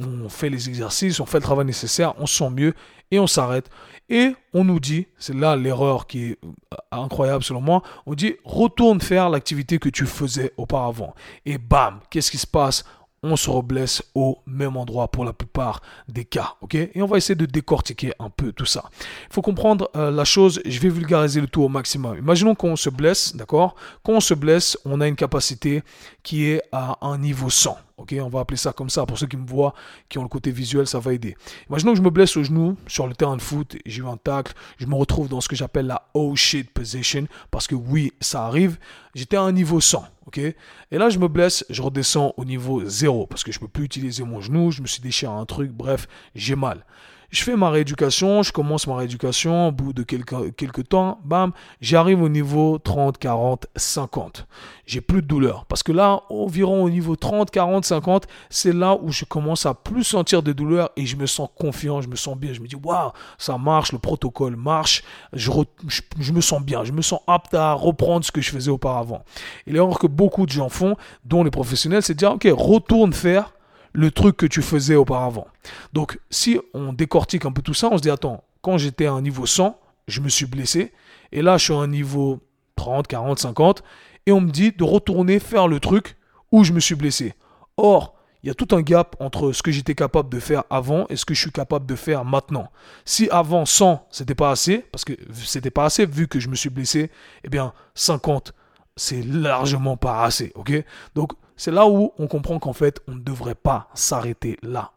On 0.00 0.28
fait 0.28 0.50
les 0.50 0.68
exercices, 0.68 1.18
on 1.20 1.26
fait 1.26 1.38
le 1.38 1.42
travail 1.42 1.66
nécessaire, 1.66 2.14
on 2.18 2.26
se 2.26 2.38
sent 2.38 2.50
mieux 2.50 2.74
et 3.10 3.18
on 3.18 3.26
s'arrête 3.26 3.68
et 4.10 4.34
on 4.54 4.64
nous 4.64 4.80
dit, 4.80 5.06
c'est 5.18 5.34
là 5.34 5.54
l'erreur 5.54 6.06
qui 6.06 6.24
est 6.24 6.38
euh, 6.44 6.76
incroyable 6.90 7.44
selon 7.44 7.60
moi, 7.60 7.82
on 8.06 8.14
dit 8.14 8.36
retourne 8.44 9.00
faire 9.00 9.28
l'activité 9.28 9.78
que 9.78 9.88
tu 9.88 10.06
faisais 10.06 10.52
auparavant. 10.56 11.14
Et 11.44 11.58
bam, 11.58 12.00
qu'est-ce 12.10 12.30
qui 12.30 12.38
se 12.38 12.46
passe? 12.46 12.84
On 13.22 13.34
se 13.34 13.50
reblesse 13.50 14.02
au 14.14 14.38
même 14.46 14.76
endroit 14.76 15.08
pour 15.10 15.24
la 15.24 15.32
plupart 15.32 15.82
des 16.08 16.24
cas. 16.24 16.54
ok? 16.60 16.76
Et 16.76 17.02
on 17.02 17.06
va 17.06 17.16
essayer 17.16 17.34
de 17.34 17.46
décortiquer 17.46 18.12
un 18.20 18.30
peu 18.30 18.52
tout 18.52 18.64
ça. 18.64 18.84
Il 19.28 19.34
faut 19.34 19.42
comprendre 19.42 19.90
euh, 19.96 20.12
la 20.12 20.24
chose, 20.24 20.62
je 20.64 20.78
vais 20.78 20.88
vulgariser 20.88 21.40
le 21.40 21.48
tout 21.48 21.62
au 21.62 21.68
maximum. 21.68 22.16
Imaginons 22.16 22.54
qu'on 22.54 22.76
se 22.76 22.90
blesse, 22.90 23.34
d'accord? 23.34 23.74
Quand 24.04 24.12
on 24.12 24.20
se 24.20 24.34
blesse, 24.34 24.78
on 24.84 25.00
a 25.00 25.08
une 25.08 25.16
capacité 25.16 25.82
qui 26.22 26.46
est 26.46 26.62
à 26.70 26.96
un 27.04 27.18
niveau 27.18 27.50
100. 27.50 27.76
Ok, 27.98 28.14
on 28.20 28.28
va 28.28 28.40
appeler 28.40 28.56
ça 28.56 28.72
comme 28.72 28.88
ça. 28.88 29.04
Pour 29.06 29.18
ceux 29.18 29.26
qui 29.26 29.36
me 29.36 29.46
voient, 29.46 29.74
qui 30.08 30.18
ont 30.18 30.22
le 30.22 30.28
côté 30.28 30.52
visuel, 30.52 30.86
ça 30.86 31.00
va 31.00 31.12
aider. 31.12 31.36
Imaginons 31.68 31.92
que 31.92 31.98
je 31.98 32.02
me 32.02 32.10
blesse 32.10 32.36
au 32.36 32.44
genou 32.44 32.76
sur 32.86 33.08
le 33.08 33.14
terrain 33.14 33.36
de 33.36 33.42
foot, 33.42 33.76
j'ai 33.84 34.02
eu 34.02 34.06
un 34.06 34.16
tacle, 34.16 34.54
je 34.78 34.86
me 34.86 34.94
retrouve 34.94 35.28
dans 35.28 35.40
ce 35.40 35.48
que 35.48 35.56
j'appelle 35.56 35.88
la 35.88 36.08
oh 36.14 36.36
shit 36.36 36.70
position, 36.70 37.26
parce 37.50 37.66
que 37.66 37.74
oui, 37.74 38.12
ça 38.20 38.46
arrive. 38.46 38.78
J'étais 39.16 39.36
à 39.36 39.42
un 39.42 39.50
niveau 39.50 39.80
100, 39.80 40.04
ok? 40.26 40.38
Et 40.38 40.54
là, 40.92 41.10
je 41.10 41.18
me 41.18 41.26
blesse, 41.26 41.64
je 41.70 41.82
redescends 41.82 42.34
au 42.36 42.44
niveau 42.44 42.84
0, 42.84 43.26
parce 43.26 43.42
que 43.42 43.50
je 43.50 43.58
ne 43.58 43.62
peux 43.62 43.68
plus 43.68 43.84
utiliser 43.84 44.22
mon 44.22 44.40
genou, 44.40 44.70
je 44.70 44.80
me 44.80 44.86
suis 44.86 45.02
déchiré 45.02 45.32
un 45.32 45.44
truc, 45.44 45.72
bref, 45.72 46.06
j'ai 46.36 46.54
mal. 46.54 46.84
Je 47.30 47.42
fais 47.42 47.56
ma 47.56 47.68
rééducation, 47.68 48.42
je 48.42 48.52
commence 48.52 48.86
ma 48.86 48.96
rééducation, 48.96 49.68
au 49.68 49.72
bout 49.72 49.92
de 49.92 50.02
quelques, 50.02 50.56
quelques 50.56 50.88
temps, 50.88 51.20
bam, 51.24 51.52
j'arrive 51.78 52.22
au 52.22 52.30
niveau 52.30 52.78
30, 52.78 53.18
40, 53.18 53.66
50. 53.76 54.46
J'ai 54.86 55.02
plus 55.02 55.20
de 55.20 55.26
douleur. 55.26 55.66
Parce 55.66 55.82
que 55.82 55.92
là, 55.92 56.22
environ 56.30 56.84
au 56.84 56.88
niveau 56.88 57.16
30, 57.16 57.50
40, 57.50 57.84
50, 57.84 58.26
c'est 58.48 58.72
là 58.72 58.96
où 59.02 59.12
je 59.12 59.26
commence 59.26 59.66
à 59.66 59.74
plus 59.74 60.04
sentir 60.04 60.42
de 60.42 60.54
douleur 60.54 60.88
et 60.96 61.04
je 61.04 61.16
me 61.16 61.26
sens 61.26 61.50
confiant, 61.54 62.00
je 62.00 62.08
me 62.08 62.16
sens 62.16 62.34
bien. 62.34 62.54
Je 62.54 62.60
me 62.60 62.66
dis, 62.66 62.76
waouh, 62.76 63.10
ça 63.36 63.58
marche, 63.58 63.92
le 63.92 63.98
protocole 63.98 64.56
marche, 64.56 65.02
je, 65.34 65.50
je, 65.86 66.32
me 66.32 66.40
sens 66.40 66.62
bien, 66.62 66.82
je 66.84 66.92
me 66.92 67.02
sens 67.02 67.20
apte 67.26 67.52
à 67.52 67.74
reprendre 67.74 68.24
ce 68.24 68.32
que 68.32 68.40
je 68.40 68.50
faisais 68.50 68.70
auparavant. 68.70 69.22
Et 69.66 69.72
l'erreur 69.72 69.98
que 69.98 70.06
beaucoup 70.06 70.46
de 70.46 70.50
gens 70.50 70.70
font, 70.70 70.96
dont 71.26 71.44
les 71.44 71.50
professionnels, 71.50 72.02
c'est 72.02 72.14
de 72.14 72.18
dire, 72.18 72.32
ok, 72.32 72.48
retourne 72.56 73.12
faire 73.12 73.52
le 73.98 74.12
truc 74.12 74.36
que 74.36 74.46
tu 74.46 74.62
faisais 74.62 74.94
auparavant. 74.94 75.48
Donc, 75.92 76.20
si 76.30 76.60
on 76.72 76.92
décortique 76.92 77.44
un 77.46 77.50
peu 77.50 77.62
tout 77.62 77.74
ça, 77.74 77.88
on 77.90 77.96
se 77.96 78.02
dit, 78.02 78.10
attends, 78.10 78.44
quand 78.62 78.78
j'étais 78.78 79.06
à 79.06 79.12
un 79.12 79.22
niveau 79.22 79.44
100, 79.44 79.76
je 80.06 80.20
me 80.20 80.28
suis 80.28 80.46
blessé, 80.46 80.92
et 81.32 81.42
là, 81.42 81.56
je 81.56 81.64
suis 81.64 81.74
à 81.74 81.78
un 81.78 81.88
niveau 81.88 82.38
30, 82.76 83.08
40, 83.08 83.40
50, 83.40 83.82
et 84.26 84.30
on 84.30 84.40
me 84.40 84.52
dit 84.52 84.70
de 84.70 84.84
retourner 84.84 85.40
faire 85.40 85.66
le 85.66 85.80
truc 85.80 86.16
où 86.52 86.62
je 86.62 86.72
me 86.72 86.78
suis 86.78 86.94
blessé. 86.94 87.34
Or, 87.76 88.14
il 88.44 88.46
y 88.46 88.50
a 88.50 88.54
tout 88.54 88.68
un 88.70 88.82
gap 88.82 89.16
entre 89.18 89.50
ce 89.50 89.64
que 89.64 89.72
j'étais 89.72 89.96
capable 89.96 90.28
de 90.28 90.38
faire 90.38 90.62
avant 90.70 91.06
et 91.08 91.16
ce 91.16 91.24
que 91.24 91.34
je 91.34 91.40
suis 91.40 91.50
capable 91.50 91.84
de 91.84 91.96
faire 91.96 92.24
maintenant. 92.24 92.70
Si 93.04 93.28
avant 93.30 93.66
100, 93.66 94.06
c'était 94.12 94.36
pas 94.36 94.52
assez, 94.52 94.78
parce 94.92 95.04
que 95.04 95.14
c'était 95.32 95.72
pas 95.72 95.86
assez 95.86 96.06
vu 96.06 96.28
que 96.28 96.38
je 96.38 96.48
me 96.48 96.54
suis 96.54 96.70
blessé, 96.70 97.10
eh 97.42 97.48
bien 97.48 97.72
50, 97.96 98.54
c'est 98.94 99.22
largement 99.22 99.96
pas 99.96 100.22
assez, 100.22 100.52
ok? 100.54 100.84
Donc 101.16 101.32
c'est 101.58 101.70
là 101.70 101.86
où 101.86 102.12
on 102.18 102.26
comprend 102.26 102.58
qu'en 102.58 102.72
fait, 102.72 103.00
on 103.08 103.16
ne 103.16 103.20
devrait 103.20 103.54
pas 103.54 103.88
s'arrêter 103.92 104.56
là, 104.62 104.92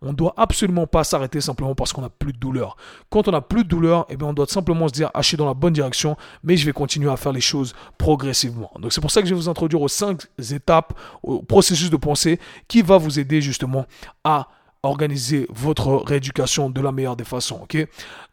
On 0.00 0.08
ne 0.08 0.12
doit 0.12 0.32
absolument 0.36 0.86
pas 0.86 1.04
s'arrêter 1.04 1.40
simplement 1.40 1.74
parce 1.74 1.92
qu'on 1.92 2.00
n'a 2.00 2.08
plus 2.08 2.32
de 2.32 2.38
douleur. 2.38 2.76
Quand 3.10 3.28
on 3.28 3.32
n'a 3.32 3.42
plus 3.42 3.64
de 3.64 3.68
douleur, 3.68 4.06
eh 4.08 4.16
bien, 4.16 4.28
on 4.28 4.32
doit 4.32 4.46
simplement 4.46 4.88
se 4.88 4.92
dire, 4.92 5.10
ah, 5.12 5.20
je 5.20 5.28
suis 5.28 5.36
dans 5.36 5.46
la 5.46 5.54
bonne 5.54 5.72
direction, 5.74 6.16
mais 6.42 6.56
je 6.56 6.64
vais 6.64 6.72
continuer 6.72 7.10
à 7.10 7.16
faire 7.16 7.32
les 7.32 7.40
choses 7.40 7.74
progressivement. 7.98 8.70
Donc, 8.78 8.92
c'est 8.92 9.00
pour 9.00 9.10
ça 9.10 9.20
que 9.20 9.28
je 9.28 9.34
vais 9.34 9.40
vous 9.40 9.48
introduire 9.48 9.82
aux 9.82 9.88
cinq 9.88 10.22
étapes, 10.38 10.98
au 11.22 11.42
processus 11.42 11.90
de 11.90 11.96
pensée 11.96 12.38
qui 12.68 12.82
va 12.82 12.96
vous 12.96 13.18
aider 13.18 13.40
justement 13.40 13.84
à 14.24 14.48
organiser 14.84 15.46
votre 15.50 15.96
rééducation 16.06 16.70
de 16.70 16.80
la 16.80 16.92
meilleure 16.92 17.16
des 17.16 17.24
façons. 17.24 17.66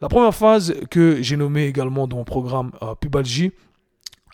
la 0.00 0.08
première 0.08 0.34
phase 0.34 0.74
que 0.90 1.20
j'ai 1.20 1.36
nommée 1.36 1.66
également 1.66 2.06
dans 2.06 2.18
mon 2.18 2.24
programme 2.24 2.70
euh, 2.82 2.94
Pubalgie, 2.94 3.52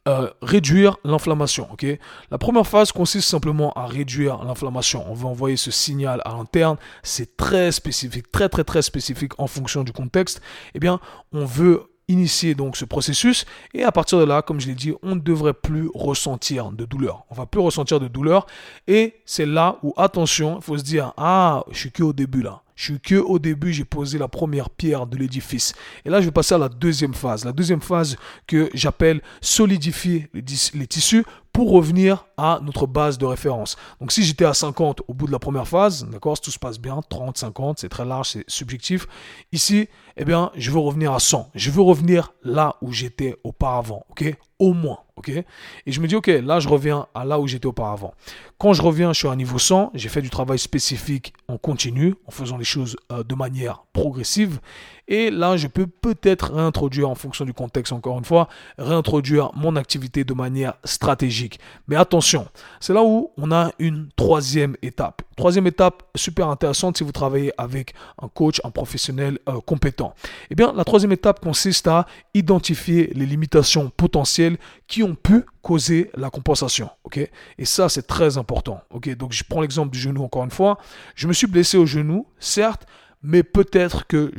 euh, 0.08 0.30
réduire 0.40 0.96
l'inflammation. 1.04 1.68
ok? 1.72 1.86
La 2.30 2.38
première 2.38 2.66
phase 2.66 2.90
consiste 2.90 3.28
simplement 3.28 3.72
à 3.74 3.86
réduire 3.86 4.42
l'inflammation. 4.44 5.04
On 5.08 5.14
veut 5.14 5.26
envoyer 5.26 5.58
ce 5.58 5.70
signal 5.70 6.22
à 6.24 6.30
l'interne. 6.30 6.78
C'est 7.02 7.36
très 7.36 7.70
spécifique, 7.70 8.32
très 8.32 8.48
très 8.48 8.64
très 8.64 8.80
spécifique 8.80 9.32
en 9.38 9.46
fonction 9.46 9.84
du 9.84 9.92
contexte. 9.92 10.40
Eh 10.74 10.78
bien, 10.78 11.00
on 11.32 11.44
veut 11.44 11.89
initier 12.10 12.54
donc 12.54 12.76
ce 12.76 12.84
processus 12.84 13.46
et 13.72 13.84
à 13.84 13.92
partir 13.92 14.18
de 14.18 14.24
là, 14.24 14.42
comme 14.42 14.60
je 14.60 14.66
l'ai 14.66 14.74
dit, 14.74 14.92
on 15.02 15.14
ne 15.14 15.20
devrait 15.20 15.54
plus 15.54 15.88
ressentir 15.94 16.72
de 16.72 16.84
douleur. 16.84 17.24
On 17.30 17.34
va 17.34 17.46
plus 17.46 17.60
ressentir 17.60 18.00
de 18.00 18.08
douleur 18.08 18.46
et 18.86 19.14
c'est 19.24 19.46
là 19.46 19.78
où 19.82 19.94
attention, 19.96 20.56
il 20.56 20.62
faut 20.62 20.76
se 20.76 20.84
dire 20.84 21.12
ah, 21.16 21.64
je 21.70 21.78
suis 21.78 21.92
que 21.92 22.02
au 22.02 22.12
début 22.12 22.42
là. 22.42 22.62
Je 22.80 22.92
suis 22.92 23.00
que 23.00 23.16
au 23.16 23.38
début, 23.38 23.74
j'ai 23.74 23.84
posé 23.84 24.16
la 24.16 24.26
première 24.26 24.70
pierre 24.70 25.06
de 25.06 25.18
l'édifice. 25.18 25.74
Et 26.06 26.08
là, 26.08 26.22
je 26.22 26.24
vais 26.24 26.32
passer 26.32 26.54
à 26.54 26.58
la 26.58 26.70
deuxième 26.70 27.12
phase. 27.12 27.44
La 27.44 27.52
deuxième 27.52 27.82
phase 27.82 28.16
que 28.46 28.70
j'appelle 28.72 29.20
solidifier 29.42 30.30
les, 30.32 30.86
tissus 30.86 31.26
revenir 31.68 32.26
à 32.36 32.60
notre 32.62 32.86
base 32.86 33.18
de 33.18 33.26
référence. 33.26 33.76
Donc 34.00 34.12
si 34.12 34.22
j'étais 34.22 34.44
à 34.44 34.54
50 34.54 35.02
au 35.08 35.14
bout 35.14 35.26
de 35.26 35.32
la 35.32 35.38
première 35.38 35.68
phase, 35.68 36.06
d'accord, 36.10 36.36
si 36.36 36.42
tout 36.42 36.50
se 36.50 36.58
passe 36.58 36.78
bien, 36.78 37.00
30, 37.08 37.36
50, 37.36 37.78
c'est 37.78 37.88
très 37.88 38.04
large, 38.04 38.30
c'est 38.30 38.44
subjectif. 38.48 39.06
Ici, 39.52 39.88
eh 40.16 40.24
bien, 40.24 40.50
je 40.56 40.70
veux 40.70 40.78
revenir 40.78 41.12
à 41.12 41.20
100. 41.20 41.50
Je 41.54 41.70
veux 41.70 41.82
revenir 41.82 42.32
là 42.42 42.76
où 42.80 42.92
j'étais 42.92 43.36
auparavant, 43.44 44.04
ok? 44.10 44.34
Au 44.60 44.72
moins, 44.72 44.98
ok? 45.16 45.30
Et 45.30 45.44
je 45.86 46.00
me 46.00 46.06
dis, 46.06 46.14
ok, 46.14 46.26
là, 46.28 46.60
je 46.60 46.68
reviens 46.68 47.06
à 47.14 47.24
là 47.24 47.40
où 47.40 47.48
j'étais 47.48 47.66
auparavant. 47.66 48.14
Quand 48.58 48.74
je 48.74 48.82
reviens, 48.82 49.12
je 49.12 49.20
suis 49.20 49.28
à 49.28 49.30
un 49.30 49.36
niveau 49.36 49.58
100, 49.58 49.90
j'ai 49.94 50.08
fait 50.08 50.20
du 50.20 50.30
travail 50.30 50.58
spécifique 50.58 51.32
en 51.48 51.56
continu, 51.56 52.14
en 52.26 52.30
faisant 52.30 52.58
les 52.58 52.64
choses 52.64 52.96
euh, 53.10 53.24
de 53.24 53.34
manière 53.34 53.84
progressive. 53.94 54.60
Et 55.08 55.30
là, 55.30 55.56
je 55.56 55.66
peux 55.66 55.86
peut-être 55.88 56.52
réintroduire, 56.54 57.10
en 57.10 57.16
fonction 57.16 57.44
du 57.44 57.52
contexte 57.52 57.92
encore 57.92 58.18
une 58.18 58.24
fois, 58.24 58.48
réintroduire 58.78 59.50
mon 59.56 59.74
activité 59.74 60.22
de 60.22 60.34
manière 60.34 60.74
stratégique. 60.84 61.58
Mais 61.88 61.96
attention, 61.96 62.46
c'est 62.78 62.92
là 62.92 63.02
où 63.02 63.32
on 63.36 63.50
a 63.50 63.72
une 63.80 64.08
troisième 64.14 64.76
étape. 64.82 65.22
Troisième 65.36 65.66
étape 65.66 66.04
super 66.14 66.48
intéressante 66.48 66.98
si 66.98 67.02
vous 67.02 67.12
travaillez 67.12 67.50
avec 67.58 67.94
un 68.22 68.28
coach, 68.28 68.60
un 68.62 68.70
professionnel 68.70 69.38
euh, 69.48 69.58
compétent. 69.66 70.14
Eh 70.50 70.54
bien, 70.54 70.72
la 70.76 70.84
troisième 70.84 71.12
étape 71.12 71.40
consiste 71.40 71.88
à 71.88 72.06
identifier 72.34 73.10
les 73.14 73.26
limitations 73.26 73.90
potentielles 73.96 74.49
qui 74.86 75.02
ont 75.02 75.14
pu 75.14 75.44
causer 75.62 76.10
la 76.14 76.30
compensation. 76.30 76.90
ok? 77.04 77.18
Et 77.58 77.64
ça, 77.64 77.88
c'est 77.88 78.06
très 78.06 78.38
important. 78.38 78.82
ok? 78.90 79.14
Donc, 79.16 79.32
je 79.32 79.44
prends 79.48 79.60
l'exemple 79.60 79.90
du 79.90 79.98
genou 79.98 80.22
encore 80.22 80.44
une 80.44 80.50
fois. 80.50 80.78
Je 81.14 81.26
me 81.28 81.32
suis 81.32 81.46
blessé 81.46 81.76
au 81.76 81.86
genou, 81.86 82.26
certes, 82.38 82.86
mais 83.22 83.42
peut-être 83.42 84.06
que 84.06 84.32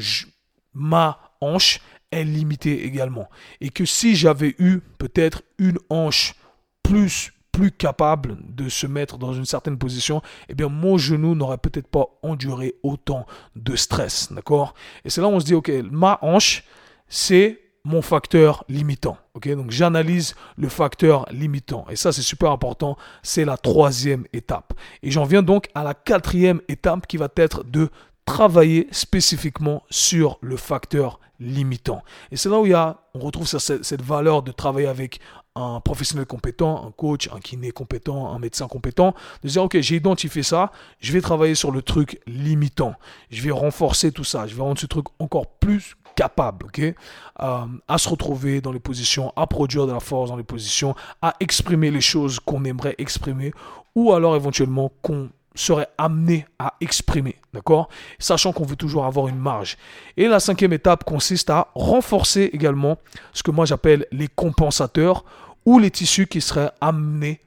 ma 0.73 1.19
hanche 1.39 1.81
est 2.11 2.23
limitée 2.23 2.85
également. 2.85 3.29
Et 3.61 3.69
que 3.69 3.85
si 3.85 4.15
j'avais 4.15 4.55
eu 4.59 4.79
peut-être 4.97 5.43
une 5.57 5.77
hanche 5.89 6.35
plus 6.83 7.31
plus 7.51 7.71
capable 7.71 8.37
de 8.47 8.69
se 8.69 8.87
mettre 8.87 9.17
dans 9.17 9.33
une 9.33 9.45
certaine 9.45 9.77
position, 9.77 10.21
eh 10.47 10.55
bien 10.55 10.69
mon 10.69 10.97
genou 10.97 11.35
n'aurait 11.35 11.57
peut-être 11.57 11.87
pas 11.87 12.05
enduré 12.23 12.75
autant 12.81 13.25
de 13.55 13.75
stress, 13.75 14.31
d'accord? 14.31 14.73
Et 15.03 15.09
c'est 15.09 15.21
là 15.21 15.27
où 15.27 15.31
on 15.31 15.39
se 15.39 15.45
dit, 15.45 15.53
ok, 15.53 15.69
ma 15.91 16.17
hanche, 16.21 16.63
c'est 17.07 17.59
mon 17.83 18.01
facteur 18.01 18.63
limitant. 18.69 19.17
ok? 19.33 19.49
Donc 19.55 19.71
j'analyse 19.71 20.35
le 20.57 20.69
facteur 20.69 21.25
limitant. 21.31 21.85
Et 21.89 21.95
ça, 21.95 22.11
c'est 22.11 22.21
super 22.21 22.51
important. 22.51 22.97
C'est 23.23 23.45
la 23.45 23.57
troisième 23.57 24.25
étape. 24.33 24.73
Et 25.03 25.11
j'en 25.11 25.23
viens 25.23 25.43
donc 25.43 25.67
à 25.73 25.83
la 25.83 25.93
quatrième 25.93 26.61
étape 26.67 27.07
qui 27.07 27.17
va 27.17 27.29
être 27.35 27.63
de 27.63 27.89
travailler 28.25 28.87
spécifiquement 28.91 29.83
sur 29.89 30.37
le 30.41 30.57
facteur 30.57 31.19
limitant. 31.39 32.03
Et 32.31 32.37
c'est 32.37 32.49
là 32.49 32.59
où 32.59 32.67
on 33.15 33.19
retrouve 33.19 33.47
cette, 33.47 33.83
cette 33.83 34.01
valeur 34.03 34.43
de 34.43 34.51
travailler 34.51 34.87
avec 34.87 35.19
un 35.55 35.81
professionnel 35.81 36.25
compétent, 36.25 36.85
un 36.87 36.91
coach, 36.91 37.29
un 37.33 37.39
kiné 37.39 37.71
compétent, 37.71 38.33
un 38.33 38.39
médecin 38.39 38.67
compétent, 38.67 39.13
de 39.43 39.49
dire, 39.49 39.63
ok, 39.63 39.79
j'ai 39.81 39.95
identifié 39.95 40.43
ça, 40.43 40.71
je 40.99 41.11
vais 41.11 41.19
travailler 41.19 41.55
sur 41.55 41.71
le 41.71 41.81
truc 41.81 42.21
limitant, 42.25 42.93
je 43.31 43.41
vais 43.41 43.51
renforcer 43.51 44.11
tout 44.11 44.23
ça, 44.23 44.47
je 44.47 44.55
vais 44.55 44.61
rendre 44.61 44.79
ce 44.79 44.85
truc 44.85 45.07
encore 45.19 45.47
plus 45.47 45.97
capable, 46.15 46.65
ok, 46.67 46.79
euh, 46.79 47.65
à 47.87 47.97
se 47.97 48.09
retrouver 48.09 48.61
dans 48.61 48.71
les 48.71 48.79
positions, 48.79 49.33
à 49.35 49.47
produire 49.47 49.87
de 49.87 49.91
la 49.91 49.99
force 49.99 50.29
dans 50.29 50.37
les 50.37 50.43
positions, 50.43 50.95
à 51.21 51.35
exprimer 51.39 51.91
les 51.91 52.01
choses 52.01 52.39
qu'on 52.39 52.63
aimerait 52.65 52.95
exprimer, 52.97 53.53
ou 53.95 54.13
alors 54.13 54.35
éventuellement 54.35 54.91
qu'on 55.01 55.29
serait 55.55 55.87
amené 55.97 56.45
à 56.59 56.75
exprimer, 56.79 57.35
d'accord? 57.53 57.89
Sachant 58.19 58.53
qu'on 58.53 58.65
veut 58.65 58.75
toujours 58.75 59.05
avoir 59.05 59.27
une 59.27 59.37
marge. 59.37 59.77
Et 60.17 60.27
la 60.27 60.39
cinquième 60.39 60.73
étape 60.73 61.03
consiste 61.03 61.49
à 61.49 61.67
renforcer 61.75 62.49
également 62.53 62.97
ce 63.33 63.43
que 63.43 63.51
moi 63.51 63.65
j'appelle 63.65 64.05
les 64.11 64.27
compensateurs 64.27 65.25
ou 65.65 65.79
les 65.79 65.91
tissus 65.91 66.27
qui 66.27 66.41
seraient 66.41 66.71
amenés 66.79 67.41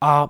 à 0.00 0.28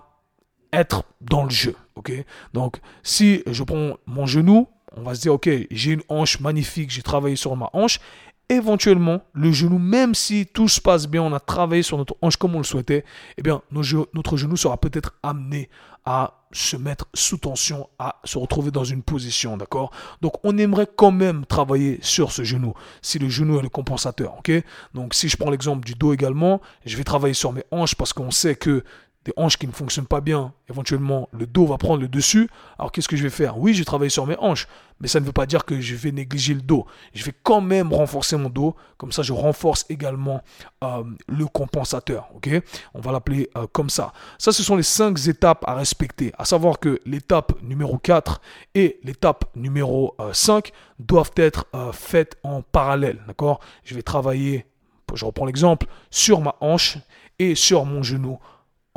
être 0.72 1.04
dans 1.20 1.44
le 1.44 1.50
jeu, 1.50 1.76
ok? 1.94 2.12
Donc, 2.52 2.80
si 3.02 3.42
je 3.46 3.62
prends 3.62 3.96
mon 4.06 4.26
genou, 4.26 4.68
on 4.96 5.02
va 5.02 5.14
se 5.14 5.20
dire, 5.20 5.34
ok, 5.34 5.48
j'ai 5.70 5.92
une 5.92 6.02
hanche 6.08 6.40
magnifique, 6.40 6.90
j'ai 6.90 7.02
travaillé 7.02 7.36
sur 7.36 7.56
ma 7.56 7.70
hanche. 7.72 8.00
Éventuellement, 8.48 9.22
le 9.32 9.52
genou, 9.52 9.78
même 9.78 10.14
si 10.14 10.44
tout 10.46 10.66
se 10.66 10.80
passe 10.80 11.06
bien, 11.06 11.22
on 11.22 11.32
a 11.32 11.38
travaillé 11.38 11.82
sur 11.82 11.96
notre 11.96 12.16
hanche 12.20 12.36
comme 12.36 12.56
on 12.56 12.58
le 12.58 12.64
souhaitait, 12.64 13.04
eh 13.38 13.42
bien, 13.42 13.62
notre 13.70 14.36
genou 14.36 14.56
sera 14.56 14.76
peut-être 14.76 15.14
amené 15.22 15.68
à 16.04 16.34
se 16.50 16.76
mettre 16.76 17.06
sous 17.14 17.36
tension, 17.36 17.88
à 18.00 18.16
se 18.24 18.38
retrouver 18.38 18.72
dans 18.72 18.82
une 18.82 19.02
position, 19.02 19.56
d'accord? 19.56 19.92
Donc, 20.20 20.32
on 20.42 20.58
aimerait 20.58 20.88
quand 20.96 21.12
même 21.12 21.46
travailler 21.46 22.00
sur 22.02 22.32
ce 22.32 22.42
genou, 22.42 22.74
si 23.02 23.20
le 23.20 23.28
genou 23.28 23.60
est 23.60 23.62
le 23.62 23.68
compensateur, 23.68 24.36
ok? 24.38 24.50
Donc, 24.94 25.14
si 25.14 25.28
je 25.28 25.36
prends 25.36 25.50
l'exemple 25.50 25.86
du 25.86 25.94
dos 25.94 26.12
également, 26.12 26.60
je 26.84 26.96
vais 26.96 27.04
travailler 27.04 27.34
sur 27.34 27.52
mes 27.52 27.62
hanches 27.70 27.94
parce 27.94 28.12
qu'on 28.12 28.32
sait 28.32 28.56
que 28.56 28.82
des 29.24 29.32
hanches 29.36 29.58
qui 29.58 29.66
ne 29.66 29.72
fonctionnent 29.72 30.06
pas 30.06 30.22
bien, 30.22 30.54
éventuellement 30.70 31.28
le 31.32 31.46
dos 31.46 31.66
va 31.66 31.76
prendre 31.76 32.00
le 32.00 32.08
dessus. 32.08 32.48
Alors 32.78 32.90
qu'est-ce 32.90 33.08
que 33.08 33.16
je 33.16 33.22
vais 33.22 33.30
faire? 33.30 33.58
Oui, 33.58 33.74
je 33.74 33.80
vais 33.80 33.84
travailler 33.84 34.08
sur 34.08 34.26
mes 34.26 34.36
hanches, 34.38 34.66
mais 34.98 35.08
ça 35.08 35.20
ne 35.20 35.26
veut 35.26 35.32
pas 35.32 35.44
dire 35.44 35.66
que 35.66 35.78
je 35.78 35.94
vais 35.94 36.10
négliger 36.10 36.54
le 36.54 36.62
dos. 36.62 36.86
Je 37.12 37.22
vais 37.24 37.34
quand 37.42 37.60
même 37.60 37.92
renforcer 37.92 38.36
mon 38.36 38.48
dos, 38.48 38.74
comme 38.96 39.12
ça 39.12 39.22
je 39.22 39.34
renforce 39.34 39.84
également 39.90 40.42
euh, 40.82 41.02
le 41.28 41.46
compensateur. 41.46 42.28
Ok? 42.34 42.48
On 42.94 43.00
va 43.00 43.12
l'appeler 43.12 43.50
euh, 43.58 43.66
comme 43.70 43.90
ça. 43.90 44.14
Ça, 44.38 44.52
ce 44.52 44.62
sont 44.62 44.76
les 44.76 44.82
cinq 44.82 45.18
étapes 45.28 45.64
à 45.66 45.74
respecter. 45.74 46.32
À 46.38 46.46
savoir 46.46 46.78
que 46.78 47.00
l'étape 47.04 47.52
numéro 47.62 47.98
4 47.98 48.40
et 48.74 49.00
l'étape 49.04 49.44
numéro 49.54 50.16
5 50.32 50.68
euh, 50.68 50.70
doivent 50.98 51.32
être 51.36 51.66
faites 51.92 52.36
en 52.42 52.62
parallèle. 52.62 53.18
D'accord? 53.26 53.60
Je 53.84 53.94
vais 53.94 54.02
travailler, 54.02 54.64
je 55.12 55.26
reprends 55.26 55.44
l'exemple, 55.44 55.86
sur 56.10 56.40
ma 56.40 56.56
hanche 56.60 56.98
et 57.38 57.54
sur 57.54 57.84
mon 57.84 58.02
genou 58.02 58.38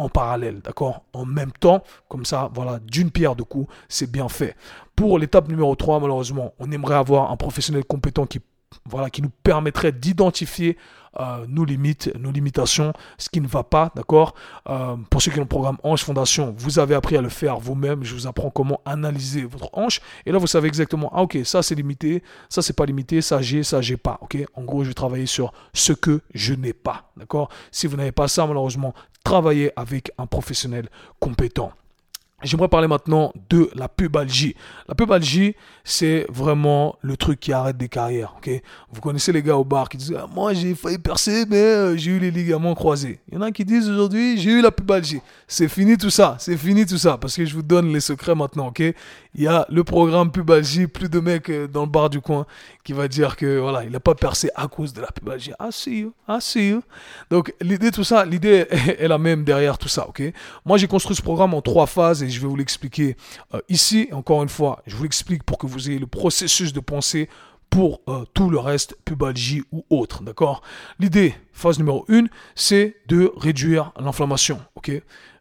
en 0.04 0.10
parallèle, 0.10 0.60
d'accord? 0.62 1.04
En 1.14 1.26
même 1.26 1.52
temps, 1.52 1.84
comme 2.10 2.26
ça, 2.26 2.50
voilà, 2.54 2.80
d'une 2.80 3.12
pierre 3.12 3.36
deux 3.36 3.44
coups, 3.44 3.74
c'est 3.88 4.12
bien 4.12 4.30
fait. 4.30 4.56
Pour 4.96 5.18
l'étape 5.18 5.48
numéro 5.48 5.76
3, 5.76 6.00
malheureusement, 6.00 6.54
on 6.60 6.72
aimerait 6.72 6.96
avoir 6.96 7.32
un 7.32 7.38
professionnel 7.38 7.84
compétent 7.86 8.26
qui 8.26 8.40
voilà, 8.86 9.10
qui 9.10 9.22
nous 9.22 9.32
permettrait 9.44 9.92
d'identifier 9.92 10.78
euh, 11.20 11.46
nos 11.48 11.64
limites, 11.64 12.12
nos 12.18 12.32
limitations, 12.32 12.92
ce 13.18 13.30
qui 13.30 13.40
ne 13.40 13.48
va 13.48 13.64
pas, 13.64 13.92
d'accord? 13.96 14.34
Euh, 14.68 14.96
Pour 15.12 15.22
ceux 15.22 15.32
qui 15.32 15.38
ont 15.38 15.44
le 15.44 15.48
programme 15.48 15.78
Hanche 15.84 16.04
Fondation, 16.04 16.56
vous 16.58 16.80
avez 16.80 16.96
appris 16.96 17.16
à 17.16 17.22
le 17.22 17.30
faire 17.30 17.60
vous-même. 17.60 18.04
Je 18.04 18.16
vous 18.16 18.26
apprends 18.26 18.50
comment 18.50 18.82
analyser 18.86 19.44
votre 19.44 19.70
hanche. 19.74 20.02
Et 20.26 20.32
là, 20.32 20.40
vous 20.40 20.48
savez 20.48 20.68
exactement, 20.68 21.12
ah 21.14 21.22
ok, 21.22 21.38
ça 21.44 21.62
c'est 21.62 21.76
limité, 21.76 22.24
ça 22.50 22.64
c'est 22.64 22.74
pas 22.74 22.86
limité, 22.86 23.22
ça 23.22 23.42
j'ai, 23.42 23.62
ça 23.62 23.82
j'ai 23.82 23.98
pas, 23.98 24.18
ok? 24.22 24.38
En 24.56 24.64
gros, 24.64 24.84
je 24.84 24.90
vais 24.90 24.96
travailler 24.96 25.28
sur 25.28 25.54
ce 25.74 25.94
que 25.94 26.22
je 26.34 26.56
n'ai 26.56 26.74
pas, 26.74 27.12
d'accord? 27.16 27.50
Si 27.72 27.86
vous 27.86 27.96
n'avez 27.96 28.12
pas 28.12 28.28
ça, 28.28 28.48
malheureusement, 28.48 28.96
travaillez 29.24 29.72
avec 29.76 30.12
un 30.18 30.26
professionnel 30.26 30.90
compétent. 31.20 31.74
J'aimerais 32.44 32.68
parler 32.68 32.88
maintenant 32.88 33.34
de 33.50 33.70
la 33.74 33.88
pubalgie. 33.88 34.56
La 34.88 34.96
pubalgie, 34.96 35.56
c'est 35.86 36.26
vraiment 36.30 36.98
le 37.02 37.16
truc 37.16 37.40
qui 37.40 37.54
arrête 37.54 37.78
des 37.78 37.88
carrières. 37.88 38.36
ok? 38.38 38.50
Vous 38.92 39.02
connaissez 39.02 39.32
les 39.32 39.42
gars 39.42 39.56
au 39.56 39.64
bar 39.64 39.88
qui 39.88 39.98
disent 39.98 40.16
ah, 40.18 40.28
Moi, 40.34 40.54
j'ai 40.54 40.76
failli 40.76 40.98
percer, 40.98 41.46
mais 41.50 41.58
euh, 41.58 41.98
j'ai 41.98 42.12
eu 42.12 42.20
les 42.20 42.32
ligaments 42.32 42.76
croisés. 42.76 43.20
Il 43.30 43.36
y 43.36 43.38
en 43.38 43.42
a 43.42 43.52
qui 43.52 43.64
disent 43.64 43.90
aujourd'hui 43.90 44.38
J'ai 44.38 44.52
eu 44.52 44.62
la 44.62 44.72
pubalgie. 44.72 45.22
C'est 45.48 45.70
fini 45.70 45.98
tout 45.98 46.10
ça. 46.10 46.36
C'est 46.40 46.58
fini 46.58 46.86
tout 46.86 46.98
ça. 46.98 47.18
Parce 47.18 47.36
que 47.36 47.46
je 47.46 47.54
vous 47.54 47.64
donne 47.64 47.94
les 47.94 48.02
secrets 48.02 48.36
maintenant. 48.36 48.68
ok? 48.68 48.80
Il 48.80 49.42
y 49.42 49.48
a 49.48 49.66
le 49.70 49.84
programme 49.84 50.32
pubalgie. 50.32 50.88
Plus 50.88 51.10
de 51.10 51.20
mecs 51.20 51.50
euh, 51.50 51.68
dans 51.68 51.84
le 51.84 51.90
bar 51.90 52.10
du 52.10 52.20
coin 52.20 52.46
qui 52.84 52.94
va 52.94 53.08
dire 53.08 53.36
que 53.36 53.60
voilà, 53.60 53.84
il 53.84 53.92
n'a 53.92 54.00
pas 54.00 54.16
percé 54.16 54.50
à 54.56 54.68
cause 54.68 54.94
de 54.94 55.02
la 55.02 55.08
pubalgie. 55.08 55.54
Ah, 55.60 55.70
si, 55.72 56.06
ah, 56.28 56.40
si. 56.42 56.76
Donc, 57.30 57.54
l'idée, 57.62 57.92
tout 57.92 58.04
ça, 58.04 58.26
l'idée 58.26 58.68
est 59.00 59.08
la 59.08 59.18
même 59.18 59.44
derrière 59.44 59.78
tout 59.78 59.88
ça. 59.88 60.08
ok? 60.08 60.22
Moi, 60.66 60.78
j'ai 60.78 60.88
construit 60.88 61.16
ce 61.16 61.22
programme 61.22 61.54
en 61.54 61.62
trois 61.62 61.88
phases 61.88 62.24
et 62.24 62.30
je 62.30 62.42
vais 62.42 62.48
vous 62.48 62.56
l'expliquer 62.56 63.16
euh, 63.54 63.62
ici. 63.70 64.10
Encore 64.12 64.44
une 64.44 64.50
fois, 64.50 64.82
je 64.86 64.96
vous 64.96 65.04
l'explique 65.04 65.44
pour 65.44 65.58
que 65.58 65.68
vous 65.68 65.90
ayez 65.90 66.00
le 66.00 66.08
processus 66.08 66.74
de 66.74 66.80
pensée 66.80 67.30
pour 67.70 68.02
euh, 68.08 68.24
tout 68.36 68.50
le 68.52 68.60
reste, 68.60 68.96
pubalgie 69.04 69.64
ou 69.72 69.84
autre, 69.90 70.22
d'accord? 70.22 70.62
L'idée, 71.00 71.34
phase 71.54 71.80
numéro 71.80 72.06
1, 72.08 72.26
c'est 72.54 72.98
de 73.08 73.32
réduire 73.36 73.92
l'inflammation, 74.00 74.60
ok? 74.76 74.92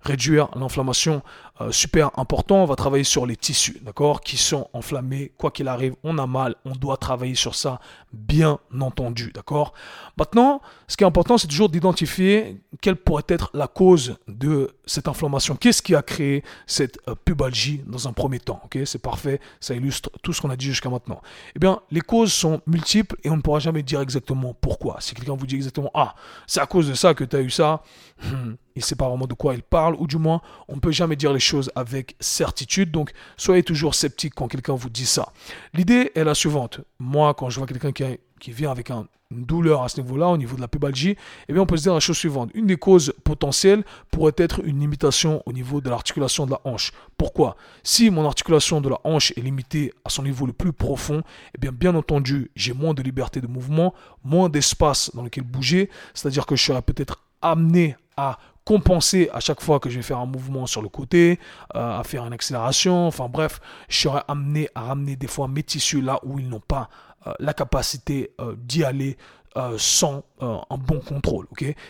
Réduire 0.02 0.48
l'inflammation, 0.56 1.22
euh, 1.60 1.70
super 1.70 2.10
important, 2.18 2.56
on 2.56 2.66
va 2.66 2.76
travailler 2.76 3.04
sur 3.04 3.26
les 3.26 3.36
tissus, 3.36 3.78
d'accord 3.82 4.20
Qui 4.20 4.36
sont 4.36 4.68
enflammés, 4.72 5.32
quoi 5.36 5.50
qu'il 5.50 5.68
arrive, 5.68 5.94
on 6.02 6.18
a 6.18 6.26
mal, 6.26 6.56
on 6.64 6.72
doit 6.72 6.96
travailler 6.96 7.34
sur 7.34 7.54
ça, 7.54 7.78
bien 8.12 8.58
entendu, 8.80 9.32
d'accord. 9.32 9.72
Maintenant, 10.16 10.60
ce 10.88 10.96
qui 10.96 11.04
est 11.04 11.06
important, 11.06 11.38
c'est 11.38 11.46
toujours 11.46 11.68
d'identifier 11.68 12.60
quelle 12.80 12.96
pourrait 12.96 13.24
être 13.28 13.50
la 13.54 13.68
cause 13.68 14.16
de 14.28 14.74
cette 14.86 15.08
inflammation. 15.08 15.54
Qu'est-ce 15.56 15.82
qui 15.82 15.94
a 15.94 16.02
créé 16.02 16.42
cette 16.66 16.98
euh, 17.08 17.14
pubalgie 17.14 17.82
dans 17.86 18.08
un 18.08 18.12
premier 18.12 18.40
temps 18.40 18.60
Ok, 18.64 18.78
c'est 18.84 19.00
parfait, 19.00 19.40
ça 19.60 19.74
illustre 19.74 20.10
tout 20.22 20.32
ce 20.32 20.40
qu'on 20.40 20.50
a 20.50 20.56
dit 20.56 20.66
jusqu'à 20.66 20.90
maintenant. 20.90 21.20
Eh 21.54 21.58
bien, 21.58 21.80
les 21.90 22.00
causes 22.00 22.32
sont 22.32 22.60
multiples 22.66 23.16
et 23.24 23.30
on 23.30 23.36
ne 23.36 23.42
pourra 23.42 23.60
jamais 23.60 23.82
dire 23.82 24.00
exactement 24.00 24.54
pourquoi. 24.60 24.96
Si 25.00 25.14
quelqu'un 25.14 25.34
vous 25.34 25.46
dit 25.46 25.56
exactement 25.56 25.90
ah, 25.94 26.14
c'est 26.46 26.60
à 26.60 26.66
cause 26.66 26.88
de 26.88 26.94
ça 26.94 27.14
que 27.14 27.24
tu 27.24 27.36
as 27.36 27.40
eu 27.40 27.50
ça, 27.50 27.82
hmm, 28.24 28.54
il 28.74 28.78
ne 28.78 28.82
sait 28.82 28.96
pas 28.96 29.08
vraiment 29.08 29.26
de 29.26 29.34
quoi 29.34 29.54
il 29.54 29.62
parle, 29.62 29.91
ou 29.98 30.06
du 30.06 30.16
moins, 30.16 30.40
on 30.68 30.76
ne 30.76 30.80
peut 30.80 30.92
jamais 30.92 31.16
dire 31.16 31.32
les 31.32 31.40
choses 31.40 31.70
avec 31.74 32.16
certitude. 32.20 32.90
Donc, 32.90 33.12
soyez 33.36 33.62
toujours 33.62 33.94
sceptique 33.94 34.34
quand 34.34 34.48
quelqu'un 34.48 34.74
vous 34.74 34.90
dit 34.90 35.06
ça. 35.06 35.32
L'idée 35.74 36.12
est 36.14 36.24
la 36.24 36.34
suivante. 36.34 36.80
Moi, 36.98 37.34
quand 37.34 37.50
je 37.50 37.58
vois 37.58 37.66
quelqu'un 37.66 37.92
qui, 37.92 38.50
vient 38.50 38.70
avec 38.70 38.90
un 38.90 39.06
une 39.32 39.44
douleur 39.44 39.82
à 39.82 39.88
ce 39.88 40.00
niveau-là, 40.00 40.28
au 40.28 40.36
niveau 40.36 40.56
de 40.56 40.60
la 40.60 40.68
pubalgie, 40.68 41.16
eh 41.48 41.52
bien, 41.52 41.62
on 41.62 41.66
peut 41.66 41.76
se 41.76 41.82
dire 41.82 41.94
la 41.94 42.00
chose 42.00 42.18
suivante. 42.18 42.50
Une 42.54 42.66
des 42.66 42.76
causes 42.76 43.14
potentielles 43.24 43.82
pourrait 44.10 44.34
être 44.36 44.60
une 44.64 44.80
limitation 44.80 45.42
au 45.46 45.52
niveau 45.52 45.80
de 45.80 45.90
l'articulation 45.90 46.46
de 46.46 46.52
la 46.52 46.60
hanche. 46.64 46.92
Pourquoi? 47.16 47.56
Si 47.82 48.10
mon 48.10 48.24
articulation 48.26 48.80
de 48.80 48.88
la 48.90 48.98
hanche 49.04 49.32
est 49.36 49.40
limitée 49.40 49.92
à 50.04 50.10
son 50.10 50.22
niveau 50.22 50.46
le 50.46 50.52
plus 50.52 50.72
profond, 50.72 51.22
eh 51.54 51.58
bien, 51.58 51.72
bien 51.72 51.94
entendu, 51.94 52.50
j'ai 52.54 52.74
moins 52.74 52.94
de 52.94 53.02
liberté 53.02 53.40
de 53.40 53.46
mouvement, 53.46 53.94
moins 54.22 54.48
d'espace 54.48 55.10
dans 55.14 55.22
lequel 55.22 55.44
bouger, 55.44 55.88
c'est-à-dire 56.14 56.46
que 56.46 56.56
je 56.56 56.64
serais 56.64 56.82
peut-être 56.82 57.22
amené 57.40 57.96
à 58.16 58.38
compenser 58.64 59.28
à 59.32 59.40
chaque 59.40 59.60
fois 59.60 59.80
que 59.80 59.90
je 59.90 59.96
vais 59.96 60.02
faire 60.02 60.18
un 60.18 60.26
mouvement 60.26 60.66
sur 60.66 60.82
le 60.82 60.88
côté, 60.88 61.38
euh, 61.74 62.00
à 62.00 62.04
faire 62.04 62.24
une 62.26 62.32
accélération, 62.32 63.06
enfin 63.06 63.28
bref, 63.28 63.60
je 63.88 64.00
serai 64.00 64.20
amené 64.28 64.68
à 64.74 64.82
ramener 64.82 65.16
des 65.16 65.26
fois 65.26 65.48
mes 65.48 65.62
tissus 65.62 66.00
là 66.00 66.20
où 66.22 66.38
ils 66.38 66.48
n'ont 66.48 66.60
pas 66.60 66.88
euh, 67.26 67.32
la 67.38 67.54
capacité 67.54 68.32
euh, 68.40 68.54
d'y 68.56 68.84
aller 68.84 69.16
sans 69.76 70.22
un 70.40 70.78
bon 70.78 71.00
contrôle. 71.00 71.46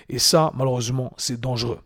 Et 0.08 0.18
ça, 0.18 0.50
malheureusement, 0.52 1.12
c'est 1.16 1.40
dangereux. 1.40 1.78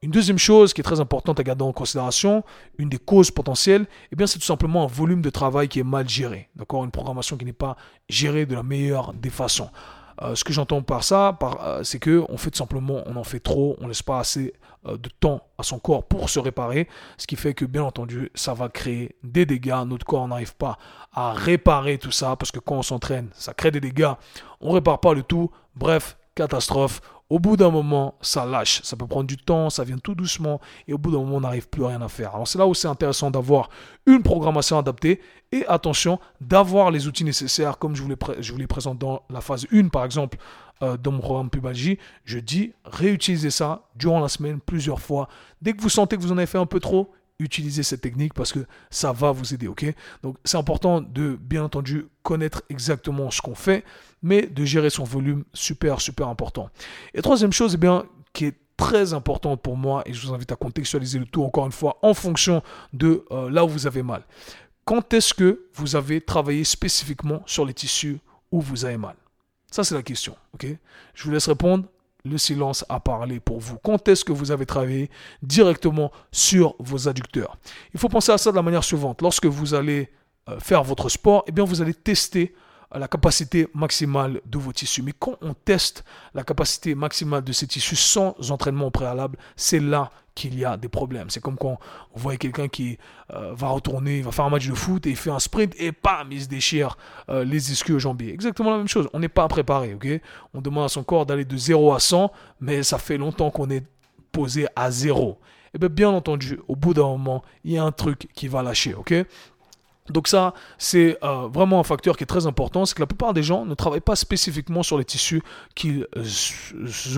Une 0.00 0.10
deuxième 0.10 0.38
chose 0.38 0.72
qui 0.72 0.80
est 0.80 0.84
très 0.84 0.98
importante 0.98 1.38
à 1.38 1.42
garder 1.42 1.62
en 1.62 1.74
considération, 1.74 2.42
une 2.78 2.88
des 2.88 2.96
causes 2.96 3.30
potentielles, 3.30 3.86
eh 4.10 4.16
bien, 4.16 4.26
c'est 4.26 4.38
tout 4.38 4.46
simplement 4.46 4.84
un 4.84 4.86
volume 4.86 5.20
de 5.20 5.28
travail 5.28 5.68
qui 5.68 5.78
est 5.78 5.84
mal 5.84 6.08
géré. 6.08 6.48
Une 6.58 6.90
programmation 6.90 7.36
qui 7.36 7.44
n'est 7.44 7.52
pas 7.52 7.76
gérée 8.08 8.46
de 8.46 8.54
la 8.54 8.62
meilleure 8.62 9.12
des 9.12 9.28
façons. 9.28 9.68
Euh, 10.20 10.34
ce 10.34 10.44
que 10.44 10.52
j'entends 10.52 10.82
par 10.82 11.04
ça, 11.04 11.38
euh, 11.42 11.82
c'est 11.82 11.98
que 11.98 12.24
on 12.28 12.36
fait 12.36 12.54
simplement, 12.54 13.02
on 13.06 13.16
en 13.16 13.24
fait 13.24 13.40
trop, 13.40 13.76
on 13.80 13.88
laisse 13.88 14.02
pas 14.02 14.18
assez 14.18 14.52
euh, 14.86 14.96
de 14.96 15.08
temps 15.08 15.42
à 15.58 15.62
son 15.62 15.78
corps 15.78 16.04
pour 16.04 16.28
se 16.28 16.38
réparer, 16.38 16.88
ce 17.16 17.26
qui 17.26 17.36
fait 17.36 17.54
que 17.54 17.64
bien 17.64 17.82
entendu, 17.82 18.30
ça 18.34 18.52
va 18.52 18.68
créer 18.68 19.16
des 19.22 19.46
dégâts. 19.46 19.82
Notre 19.86 20.04
corps 20.04 20.26
n'arrive 20.28 20.54
pas 20.56 20.78
à 21.12 21.32
réparer 21.32 21.98
tout 21.98 22.10
ça 22.10 22.36
parce 22.36 22.50
que 22.50 22.58
quand 22.58 22.76
on 22.76 22.82
s'entraîne, 22.82 23.28
ça 23.32 23.54
crée 23.54 23.70
des 23.70 23.80
dégâts. 23.80 24.12
On 24.60 24.72
répare 24.72 25.00
pas 25.00 25.14
le 25.14 25.22
tout. 25.22 25.50
Bref, 25.74 26.16
catastrophe. 26.34 27.00
Au 27.32 27.38
bout 27.38 27.56
d'un 27.56 27.70
moment, 27.70 28.14
ça 28.20 28.44
lâche. 28.44 28.82
Ça 28.82 28.94
peut 28.94 29.06
prendre 29.06 29.26
du 29.26 29.38
temps, 29.38 29.70
ça 29.70 29.84
vient 29.84 29.96
tout 29.96 30.14
doucement, 30.14 30.60
et 30.86 30.92
au 30.92 30.98
bout 30.98 31.10
d'un 31.10 31.20
moment, 31.20 31.36
on 31.36 31.40
n'arrive 31.40 31.66
plus 31.66 31.82
à 31.86 31.88
rien 31.88 32.02
à 32.02 32.08
faire. 32.08 32.34
Alors 32.34 32.46
c'est 32.46 32.58
là 32.58 32.66
où 32.66 32.74
c'est 32.74 32.88
intéressant 32.88 33.30
d'avoir 33.30 33.70
une 34.04 34.22
programmation 34.22 34.76
adaptée, 34.76 35.18
et 35.50 35.64
attention, 35.66 36.18
d'avoir 36.42 36.90
les 36.90 37.08
outils 37.08 37.24
nécessaires, 37.24 37.78
comme 37.78 37.96
je 37.96 38.02
vous 38.02 38.10
les, 38.10 38.16
je 38.42 38.52
présente 38.66 38.98
dans 38.98 39.22
la 39.30 39.40
phase 39.40 39.66
1, 39.72 39.88
par 39.88 40.04
exemple, 40.04 40.36
euh, 40.82 40.98
dans 40.98 41.12
mon 41.12 41.20
programme 41.20 41.48
Pubalgie. 41.48 41.98
Je 42.26 42.38
dis, 42.38 42.74
réutilisez 42.84 43.50
ça 43.50 43.88
durant 43.96 44.20
la 44.20 44.28
semaine 44.28 44.60
plusieurs 44.60 45.00
fois. 45.00 45.26
Dès 45.62 45.72
que 45.72 45.80
vous 45.80 45.88
sentez 45.88 46.18
que 46.18 46.20
vous 46.20 46.32
en 46.32 46.36
avez 46.36 46.46
fait 46.46 46.58
un 46.58 46.66
peu 46.66 46.80
trop, 46.80 47.12
utilisez 47.42 47.82
cette 47.82 48.00
technique 48.00 48.34
parce 48.34 48.52
que 48.52 48.60
ça 48.90 49.12
va 49.12 49.32
vous 49.32 49.54
aider, 49.54 49.68
ok? 49.68 49.84
Donc 50.22 50.36
c'est 50.44 50.56
important 50.56 51.00
de 51.00 51.36
bien 51.40 51.64
entendu 51.64 52.06
connaître 52.22 52.62
exactement 52.70 53.30
ce 53.30 53.40
qu'on 53.40 53.54
fait, 53.54 53.84
mais 54.22 54.46
de 54.46 54.64
gérer 54.64 54.90
son 54.90 55.04
volume, 55.04 55.44
super, 55.52 56.00
super 56.00 56.28
important. 56.28 56.70
Et 57.14 57.22
troisième 57.22 57.52
chose, 57.52 57.74
eh 57.74 57.78
bien, 57.78 58.04
qui 58.32 58.46
est 58.46 58.56
très 58.76 59.12
importante 59.12 59.60
pour 59.62 59.76
moi, 59.76 60.02
et 60.06 60.12
je 60.12 60.26
vous 60.26 60.32
invite 60.32 60.52
à 60.52 60.56
contextualiser 60.56 61.18
le 61.18 61.26
tout 61.26 61.42
encore 61.44 61.66
une 61.66 61.72
fois 61.72 61.98
en 62.02 62.14
fonction 62.14 62.62
de 62.92 63.24
euh, 63.30 63.50
là 63.50 63.64
où 63.64 63.68
vous 63.68 63.86
avez 63.86 64.02
mal. 64.02 64.24
Quand 64.84 65.12
est-ce 65.14 65.34
que 65.34 65.66
vous 65.74 65.94
avez 65.94 66.20
travaillé 66.20 66.64
spécifiquement 66.64 67.42
sur 67.46 67.64
les 67.64 67.74
tissus 67.74 68.18
où 68.50 68.60
vous 68.60 68.84
avez 68.84 68.96
mal? 68.96 69.14
Ça, 69.70 69.84
c'est 69.84 69.94
la 69.94 70.02
question. 70.02 70.36
ok? 70.54 70.66
Je 71.14 71.24
vous 71.24 71.30
laisse 71.30 71.48
répondre. 71.48 71.84
Le 72.24 72.38
silence 72.38 72.84
a 72.88 73.00
parlé 73.00 73.40
pour 73.40 73.58
vous. 73.58 73.78
Quand 73.78 74.06
est-ce 74.08 74.24
que 74.24 74.32
vous 74.32 74.52
avez 74.52 74.64
travaillé 74.64 75.10
directement 75.42 76.12
sur 76.30 76.76
vos 76.78 77.08
adducteurs? 77.08 77.56
Il 77.94 78.00
faut 78.00 78.08
penser 78.08 78.30
à 78.30 78.38
ça 78.38 78.50
de 78.50 78.56
la 78.56 78.62
manière 78.62 78.84
suivante. 78.84 79.22
Lorsque 79.22 79.46
vous 79.46 79.74
allez 79.74 80.08
euh, 80.48 80.60
faire 80.60 80.84
votre 80.84 81.08
sport, 81.08 81.44
eh 81.48 81.52
bien, 81.52 81.64
vous 81.64 81.82
allez 81.82 81.94
tester 81.94 82.54
la 82.94 83.08
capacité 83.08 83.68
maximale 83.74 84.40
de 84.46 84.58
vos 84.58 84.72
tissus. 84.72 85.02
Mais 85.02 85.12
quand 85.18 85.36
on 85.40 85.54
teste 85.54 86.04
la 86.34 86.44
capacité 86.44 86.94
maximale 86.94 87.42
de 87.42 87.52
ces 87.52 87.66
tissus 87.66 87.96
sans 87.96 88.34
entraînement 88.50 88.90
préalable, 88.90 89.38
c'est 89.56 89.80
là 89.80 90.10
qu'il 90.34 90.58
y 90.58 90.64
a 90.64 90.76
des 90.76 90.88
problèmes. 90.88 91.30
C'est 91.30 91.40
comme 91.40 91.56
quand 91.56 91.78
on 92.14 92.18
voit 92.18 92.36
quelqu'un 92.36 92.68
qui 92.68 92.98
euh, 93.32 93.52
va 93.54 93.68
retourner, 93.68 94.22
va 94.22 94.32
faire 94.32 94.44
un 94.44 94.50
match 94.50 94.66
de 94.66 94.74
foot 94.74 95.06
et 95.06 95.10
il 95.10 95.16
fait 95.16 95.30
un 95.30 95.38
sprint 95.38 95.74
et 95.78 95.92
bam, 95.92 96.28
il 96.30 96.42
se 96.42 96.48
déchire 96.48 96.96
euh, 97.28 97.44
les 97.44 97.72
ischios 97.72 97.98
jambiers. 97.98 98.32
Exactement 98.32 98.70
la 98.70 98.78
même 98.78 98.88
chose. 98.88 99.08
On 99.12 99.18
n'est 99.18 99.28
pas 99.28 99.46
préparé, 99.48 99.94
ok? 99.94 100.08
On 100.54 100.60
demande 100.60 100.84
à 100.84 100.88
son 100.88 101.04
corps 101.04 101.26
d'aller 101.26 101.44
de 101.44 101.56
0 101.56 101.92
à 101.92 102.00
100, 102.00 102.32
mais 102.60 102.82
ça 102.82 102.98
fait 102.98 103.18
longtemps 103.18 103.50
qu'on 103.50 103.70
est 103.70 103.84
posé 104.32 104.66
à 104.76 104.90
0. 104.90 105.38
Et 105.74 105.78
bien, 105.78 105.88
bien 105.88 106.10
entendu, 106.10 106.58
au 106.68 106.76
bout 106.76 106.94
d'un 106.94 107.02
moment, 107.02 107.42
il 107.64 107.72
y 107.72 107.78
a 107.78 107.84
un 107.84 107.92
truc 107.92 108.28
qui 108.34 108.48
va 108.48 108.62
lâcher, 108.62 108.94
ok? 108.94 109.14
Donc 110.10 110.26
ça, 110.26 110.52
c'est 110.78 111.16
euh, 111.22 111.48
vraiment 111.48 111.78
un 111.78 111.84
facteur 111.84 112.16
qui 112.16 112.24
est 112.24 112.26
très 112.26 112.46
important, 112.46 112.84
c'est 112.84 112.94
que 112.94 113.00
la 113.00 113.06
plupart 113.06 113.32
des 113.32 113.42
gens 113.42 113.64
ne 113.64 113.74
travaillent 113.74 114.00
pas 114.00 114.16
spécifiquement 114.16 114.82
sur 114.82 114.98
les 114.98 115.04
tissus 115.04 115.42
qu'ils 115.74 116.06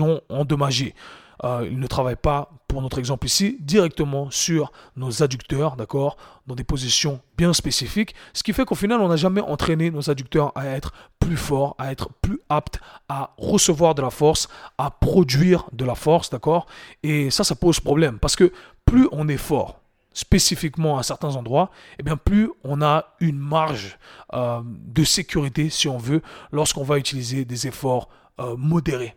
ont 0.01 0.21
endommagés. 0.29 0.93
Euh, 1.43 1.67
ils 1.69 1.79
ne 1.79 1.87
travaillent 1.87 2.15
pas, 2.15 2.49
pour 2.67 2.81
notre 2.81 2.99
exemple 2.99 3.25
ici, 3.27 3.57
directement 3.59 4.29
sur 4.31 4.71
nos 4.95 5.23
adducteurs, 5.23 5.75
d'accord, 5.75 6.17
dans 6.47 6.55
des 6.55 6.63
positions 6.63 7.21
bien 7.37 7.53
spécifiques, 7.53 8.15
ce 8.33 8.43
qui 8.43 8.53
fait 8.53 8.65
qu'au 8.65 8.75
final, 8.75 9.01
on 9.01 9.09
n'a 9.09 9.15
jamais 9.15 9.41
entraîné 9.41 9.91
nos 9.91 10.09
adducteurs 10.09 10.51
à 10.55 10.67
être 10.67 10.93
plus 11.19 11.37
forts, 11.37 11.75
à 11.77 11.91
être 11.91 12.09
plus 12.21 12.39
aptes 12.49 12.79
à 13.09 13.33
recevoir 13.37 13.95
de 13.95 14.01
la 14.01 14.09
force, 14.09 14.47
à 14.77 14.91
produire 14.91 15.65
de 15.73 15.85
la 15.85 15.95
force, 15.95 16.29
d'accord, 16.29 16.67
et 17.03 17.29
ça, 17.29 17.43
ça 17.43 17.55
pose 17.55 17.79
problème, 17.79 18.19
parce 18.19 18.35
que 18.35 18.51
plus 18.85 19.07
on 19.11 19.27
est 19.27 19.37
fort, 19.37 19.79
spécifiquement 20.13 20.97
à 20.97 21.03
certains 21.03 21.35
endroits, 21.35 21.69
et 21.93 21.95
eh 21.99 22.03
bien 22.03 22.17
plus 22.17 22.49
on 22.63 22.81
a 22.81 23.15
une 23.19 23.37
marge 23.37 23.99
euh, 24.33 24.61
de 24.63 25.03
sécurité, 25.03 25.69
si 25.69 25.87
on 25.87 25.97
veut, 25.97 26.21
lorsqu'on 26.51 26.83
va 26.83 26.97
utiliser 26.97 27.45
des 27.45 27.67
efforts 27.67 28.09
euh, 28.39 28.55
modérés, 28.57 29.15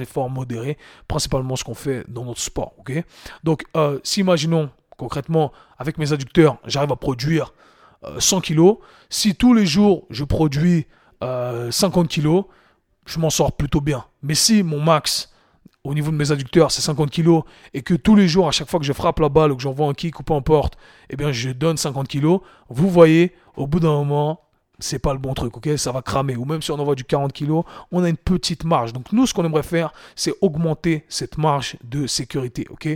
efforts 0.00 0.30
modérés, 0.30 0.78
principalement 1.08 1.56
ce 1.56 1.64
qu'on 1.64 1.74
fait 1.74 2.04
dans 2.08 2.24
notre 2.24 2.40
sport. 2.40 2.74
ok? 2.78 2.92
Donc, 3.44 3.64
euh, 3.76 3.98
si 4.02 4.20
imaginons 4.20 4.70
concrètement, 4.96 5.52
avec 5.78 5.98
mes 5.98 6.12
adducteurs, 6.12 6.56
j'arrive 6.64 6.90
à 6.90 6.96
produire 6.96 7.52
100 8.18 8.40
kg, 8.40 8.78
si 9.10 9.34
tous 9.34 9.52
les 9.52 9.66
jours 9.66 10.06
je 10.10 10.24
produis 10.24 10.86
50 11.20 12.08
kg, 12.08 12.44
je 13.04 13.18
m'en 13.18 13.30
sors 13.30 13.52
plutôt 13.52 13.80
bien. 13.80 14.04
Mais 14.22 14.34
si 14.34 14.62
mon 14.62 14.80
max 14.80 15.32
au 15.84 15.94
niveau 15.94 16.10
de 16.10 16.16
mes 16.16 16.32
adducteurs, 16.32 16.70
c'est 16.72 16.82
50 16.82 17.10
kg, 17.10 17.42
et 17.72 17.82
que 17.82 17.94
tous 17.94 18.16
les 18.16 18.26
jours, 18.26 18.48
à 18.48 18.50
chaque 18.50 18.68
fois 18.68 18.80
que 18.80 18.86
je 18.86 18.92
frappe 18.92 19.20
la 19.20 19.28
balle 19.28 19.52
ou 19.52 19.56
que 19.56 19.62
j'envoie 19.62 19.86
un 19.86 19.94
kick 19.94 20.18
ou 20.18 20.24
peu 20.24 20.34
importe, 20.34 20.76
eh 21.10 21.16
bien, 21.16 21.30
je 21.30 21.50
donne 21.50 21.76
50 21.76 22.08
kg, 22.08 22.38
vous 22.68 22.90
voyez, 22.90 23.32
au 23.56 23.66
bout 23.68 23.78
d'un 23.78 23.92
moment, 23.92 24.40
c'est 24.78 24.98
pas 24.98 25.12
le 25.12 25.18
bon 25.18 25.34
truc, 25.34 25.56
ok? 25.56 25.70
Ça 25.76 25.92
va 25.92 26.02
cramer. 26.02 26.36
Ou 26.36 26.44
même 26.44 26.62
si 26.62 26.70
on 26.70 26.78
envoie 26.78 26.94
du 26.94 27.04
40 27.04 27.32
kg, 27.32 27.62
on 27.90 28.04
a 28.04 28.08
une 28.08 28.16
petite 28.16 28.64
marge. 28.64 28.92
Donc 28.92 29.12
nous, 29.12 29.26
ce 29.26 29.34
qu'on 29.34 29.44
aimerait 29.44 29.62
faire, 29.62 29.92
c'est 30.14 30.34
augmenter 30.40 31.04
cette 31.08 31.38
marge 31.38 31.76
de 31.84 32.06
sécurité, 32.06 32.66
ok? 32.70 32.88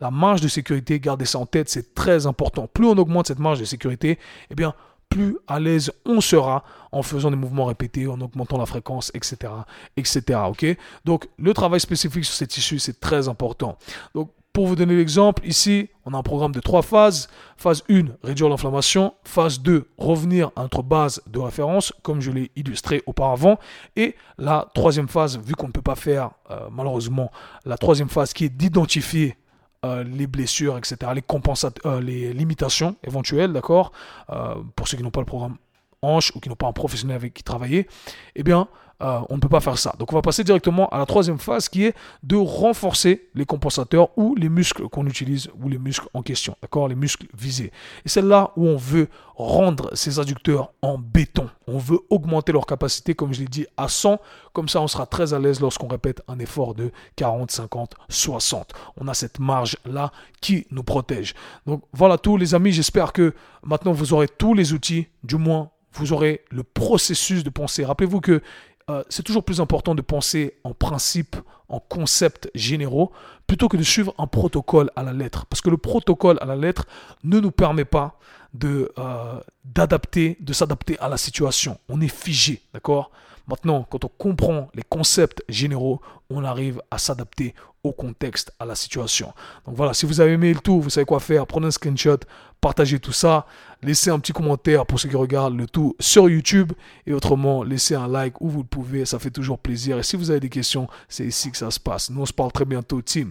La 0.00 0.10
marge 0.10 0.40
de 0.40 0.48
sécurité, 0.48 1.00
gardez 1.00 1.24
ça 1.24 1.38
en 1.38 1.46
tête, 1.46 1.68
c'est 1.68 1.94
très 1.94 2.26
important. 2.26 2.68
Plus 2.72 2.86
on 2.86 2.96
augmente 2.98 3.26
cette 3.26 3.38
marge 3.38 3.60
de 3.60 3.64
sécurité, 3.64 4.18
eh 4.50 4.54
bien, 4.54 4.74
plus 5.08 5.36
à 5.46 5.60
l'aise 5.60 5.92
on 6.04 6.20
sera 6.20 6.64
en 6.90 7.02
faisant 7.02 7.30
des 7.30 7.36
mouvements 7.36 7.66
répétés, 7.66 8.06
en 8.06 8.20
augmentant 8.20 8.58
la 8.58 8.66
fréquence, 8.66 9.10
etc. 9.14 9.52
etc. 9.96 10.40
ok? 10.48 10.76
Donc 11.04 11.28
le 11.38 11.52
travail 11.54 11.80
spécifique 11.80 12.24
sur 12.24 12.34
ces 12.34 12.46
tissus, 12.46 12.78
c'est 12.78 12.98
très 13.00 13.28
important. 13.28 13.78
Donc 14.14 14.30
pour 14.56 14.66
vous 14.66 14.74
donner 14.74 14.96
l'exemple, 14.96 15.46
ici, 15.46 15.90
on 16.06 16.14
a 16.14 16.16
un 16.16 16.22
programme 16.22 16.52
de 16.52 16.60
trois 16.60 16.80
phases. 16.80 17.28
Phase 17.58 17.84
1, 17.90 18.04
réduire 18.22 18.48
l'inflammation. 18.48 19.12
Phase 19.22 19.60
2, 19.60 19.86
revenir 19.98 20.50
à 20.56 20.62
notre 20.62 20.82
base 20.82 21.20
de 21.26 21.38
référence, 21.38 21.92
comme 22.02 22.22
je 22.22 22.30
l'ai 22.30 22.50
illustré 22.56 23.02
auparavant. 23.04 23.58
Et 23.96 24.14
la 24.38 24.66
troisième 24.74 25.08
phase, 25.08 25.38
vu 25.38 25.54
qu'on 25.54 25.66
ne 25.66 25.72
peut 25.72 25.82
pas 25.82 25.94
faire, 25.94 26.30
euh, 26.50 26.68
malheureusement, 26.72 27.30
la 27.66 27.76
troisième 27.76 28.08
phase 28.08 28.32
qui 28.32 28.46
est 28.46 28.48
d'identifier 28.48 29.36
euh, 29.84 30.04
les 30.04 30.26
blessures, 30.26 30.78
etc., 30.78 31.12
les, 31.14 31.22
euh, 31.84 32.00
les 32.00 32.32
limitations 32.32 32.96
éventuelles, 33.04 33.52
d'accord 33.52 33.92
euh, 34.30 34.54
Pour 34.74 34.88
ceux 34.88 34.96
qui 34.96 35.02
n'ont 35.02 35.10
pas 35.10 35.20
le 35.20 35.26
programme 35.26 35.56
hanche 36.00 36.32
ou 36.34 36.40
qui 36.40 36.48
n'ont 36.48 36.56
pas 36.56 36.68
un 36.68 36.72
professionnel 36.72 37.16
avec 37.16 37.34
qui 37.34 37.42
travailler, 37.42 37.86
eh 38.34 38.42
bien, 38.42 38.68
euh, 39.02 39.20
on 39.28 39.36
ne 39.36 39.40
peut 39.40 39.48
pas 39.48 39.60
faire 39.60 39.78
ça. 39.78 39.94
Donc 39.98 40.12
on 40.12 40.16
va 40.16 40.22
passer 40.22 40.42
directement 40.42 40.88
à 40.88 40.98
la 40.98 41.06
troisième 41.06 41.38
phase 41.38 41.68
qui 41.68 41.84
est 41.84 41.94
de 42.22 42.36
renforcer 42.36 43.28
les 43.34 43.44
compensateurs 43.44 44.08
ou 44.16 44.34
les 44.34 44.48
muscles 44.48 44.88
qu'on 44.88 45.06
utilise 45.06 45.50
ou 45.62 45.68
les 45.68 45.78
muscles 45.78 46.08
en 46.14 46.22
question, 46.22 46.56
d'accord? 46.62 46.88
Les 46.88 46.94
muscles 46.94 47.26
visés. 47.36 47.72
Et 48.04 48.08
c'est 48.08 48.22
là 48.22 48.52
où 48.56 48.66
on 48.66 48.76
veut 48.76 49.08
rendre 49.34 49.90
ces 49.94 50.18
adducteurs 50.18 50.72
en 50.80 50.96
béton. 50.96 51.50
On 51.66 51.76
veut 51.76 51.98
augmenter 52.08 52.52
leur 52.52 52.64
capacité, 52.64 53.14
comme 53.14 53.34
je 53.34 53.40
l'ai 53.40 53.48
dit, 53.48 53.66
à 53.76 53.88
100. 53.88 54.18
Comme 54.54 54.68
ça, 54.68 54.80
on 54.80 54.88
sera 54.88 55.04
très 55.04 55.34
à 55.34 55.38
l'aise 55.38 55.60
lorsqu'on 55.60 55.88
répète 55.88 56.22
un 56.26 56.38
effort 56.38 56.74
de 56.74 56.90
40, 57.16 57.50
50, 57.50 57.94
60. 58.08 58.72
On 58.96 59.08
a 59.08 59.14
cette 59.14 59.38
marge-là 59.38 60.10
qui 60.40 60.66
nous 60.70 60.82
protège. 60.82 61.34
Donc 61.66 61.82
voilà 61.92 62.16
tout 62.16 62.38
les 62.38 62.54
amis, 62.54 62.72
j'espère 62.72 63.12
que 63.12 63.34
maintenant 63.62 63.92
vous 63.92 64.14
aurez 64.14 64.28
tous 64.28 64.54
les 64.54 64.72
outils, 64.72 65.08
du 65.22 65.36
moins 65.36 65.70
vous 65.92 66.12
aurez 66.12 66.42
le 66.50 66.62
processus 66.62 67.42
de 67.42 67.50
pensée. 67.50 67.84
Rappelez-vous 67.84 68.20
que 68.20 68.42
euh, 68.88 69.02
c'est 69.08 69.24
toujours 69.24 69.44
plus 69.44 69.60
important 69.60 69.96
de 69.96 70.02
penser 70.02 70.58
en 70.62 70.72
principe, 70.72 71.34
en 71.68 71.80
concepts 71.80 72.48
généraux, 72.54 73.10
plutôt 73.48 73.68
que 73.68 73.76
de 73.76 73.82
suivre 73.82 74.14
un 74.16 74.28
protocole 74.28 74.90
à 74.94 75.02
la 75.02 75.12
lettre. 75.12 75.46
Parce 75.46 75.60
que 75.60 75.70
le 75.70 75.76
protocole 75.76 76.38
à 76.40 76.44
la 76.44 76.54
lettre 76.54 76.86
ne 77.24 77.40
nous 77.40 77.50
permet 77.50 77.84
pas 77.84 78.20
de 78.58 78.92
euh, 78.98 79.40
d'adapter, 79.64 80.36
de 80.40 80.52
s'adapter 80.52 80.98
à 80.98 81.08
la 81.08 81.16
situation. 81.16 81.78
On 81.88 82.00
est 82.00 82.14
figé, 82.14 82.62
d'accord? 82.72 83.10
Maintenant, 83.48 83.86
quand 83.88 84.04
on 84.04 84.10
comprend 84.18 84.68
les 84.74 84.82
concepts 84.82 85.42
généraux, 85.48 86.00
on 86.30 86.42
arrive 86.42 86.82
à 86.90 86.98
s'adapter 86.98 87.54
au 87.84 87.92
contexte, 87.92 88.52
à 88.58 88.64
la 88.64 88.74
situation. 88.74 89.32
Donc 89.64 89.76
voilà, 89.76 89.94
si 89.94 90.04
vous 90.06 90.20
avez 90.20 90.32
aimé 90.32 90.52
le 90.52 90.58
tout, 90.58 90.80
vous 90.80 90.90
savez 90.90 91.04
quoi 91.04 91.20
faire. 91.20 91.46
Prenez 91.46 91.68
un 91.68 91.70
screenshot, 91.70 92.18
partagez 92.60 92.98
tout 92.98 93.12
ça, 93.12 93.46
laissez 93.82 94.10
un 94.10 94.18
petit 94.18 94.32
commentaire 94.32 94.84
pour 94.84 94.98
ceux 94.98 95.08
qui 95.08 95.14
regardent 95.14 95.56
le 95.56 95.68
tout 95.68 95.94
sur 96.00 96.28
YouTube 96.28 96.72
et 97.06 97.12
autrement, 97.12 97.62
laissez 97.62 97.94
un 97.94 98.08
like 98.08 98.40
où 98.40 98.48
vous 98.48 98.62
le 98.62 98.66
pouvez, 98.66 99.04
ça 99.04 99.20
fait 99.20 99.30
toujours 99.30 99.60
plaisir. 99.60 99.98
Et 99.98 100.02
si 100.02 100.16
vous 100.16 100.30
avez 100.30 100.40
des 100.40 100.48
questions, 100.48 100.88
c'est 101.08 101.24
ici 101.24 101.52
que 101.52 101.56
ça 101.56 101.70
se 101.70 101.78
passe. 101.78 102.10
Nous, 102.10 102.20
on 102.20 102.26
se 102.26 102.32
parle 102.32 102.50
très 102.50 102.64
bientôt, 102.64 103.00
team. 103.00 103.30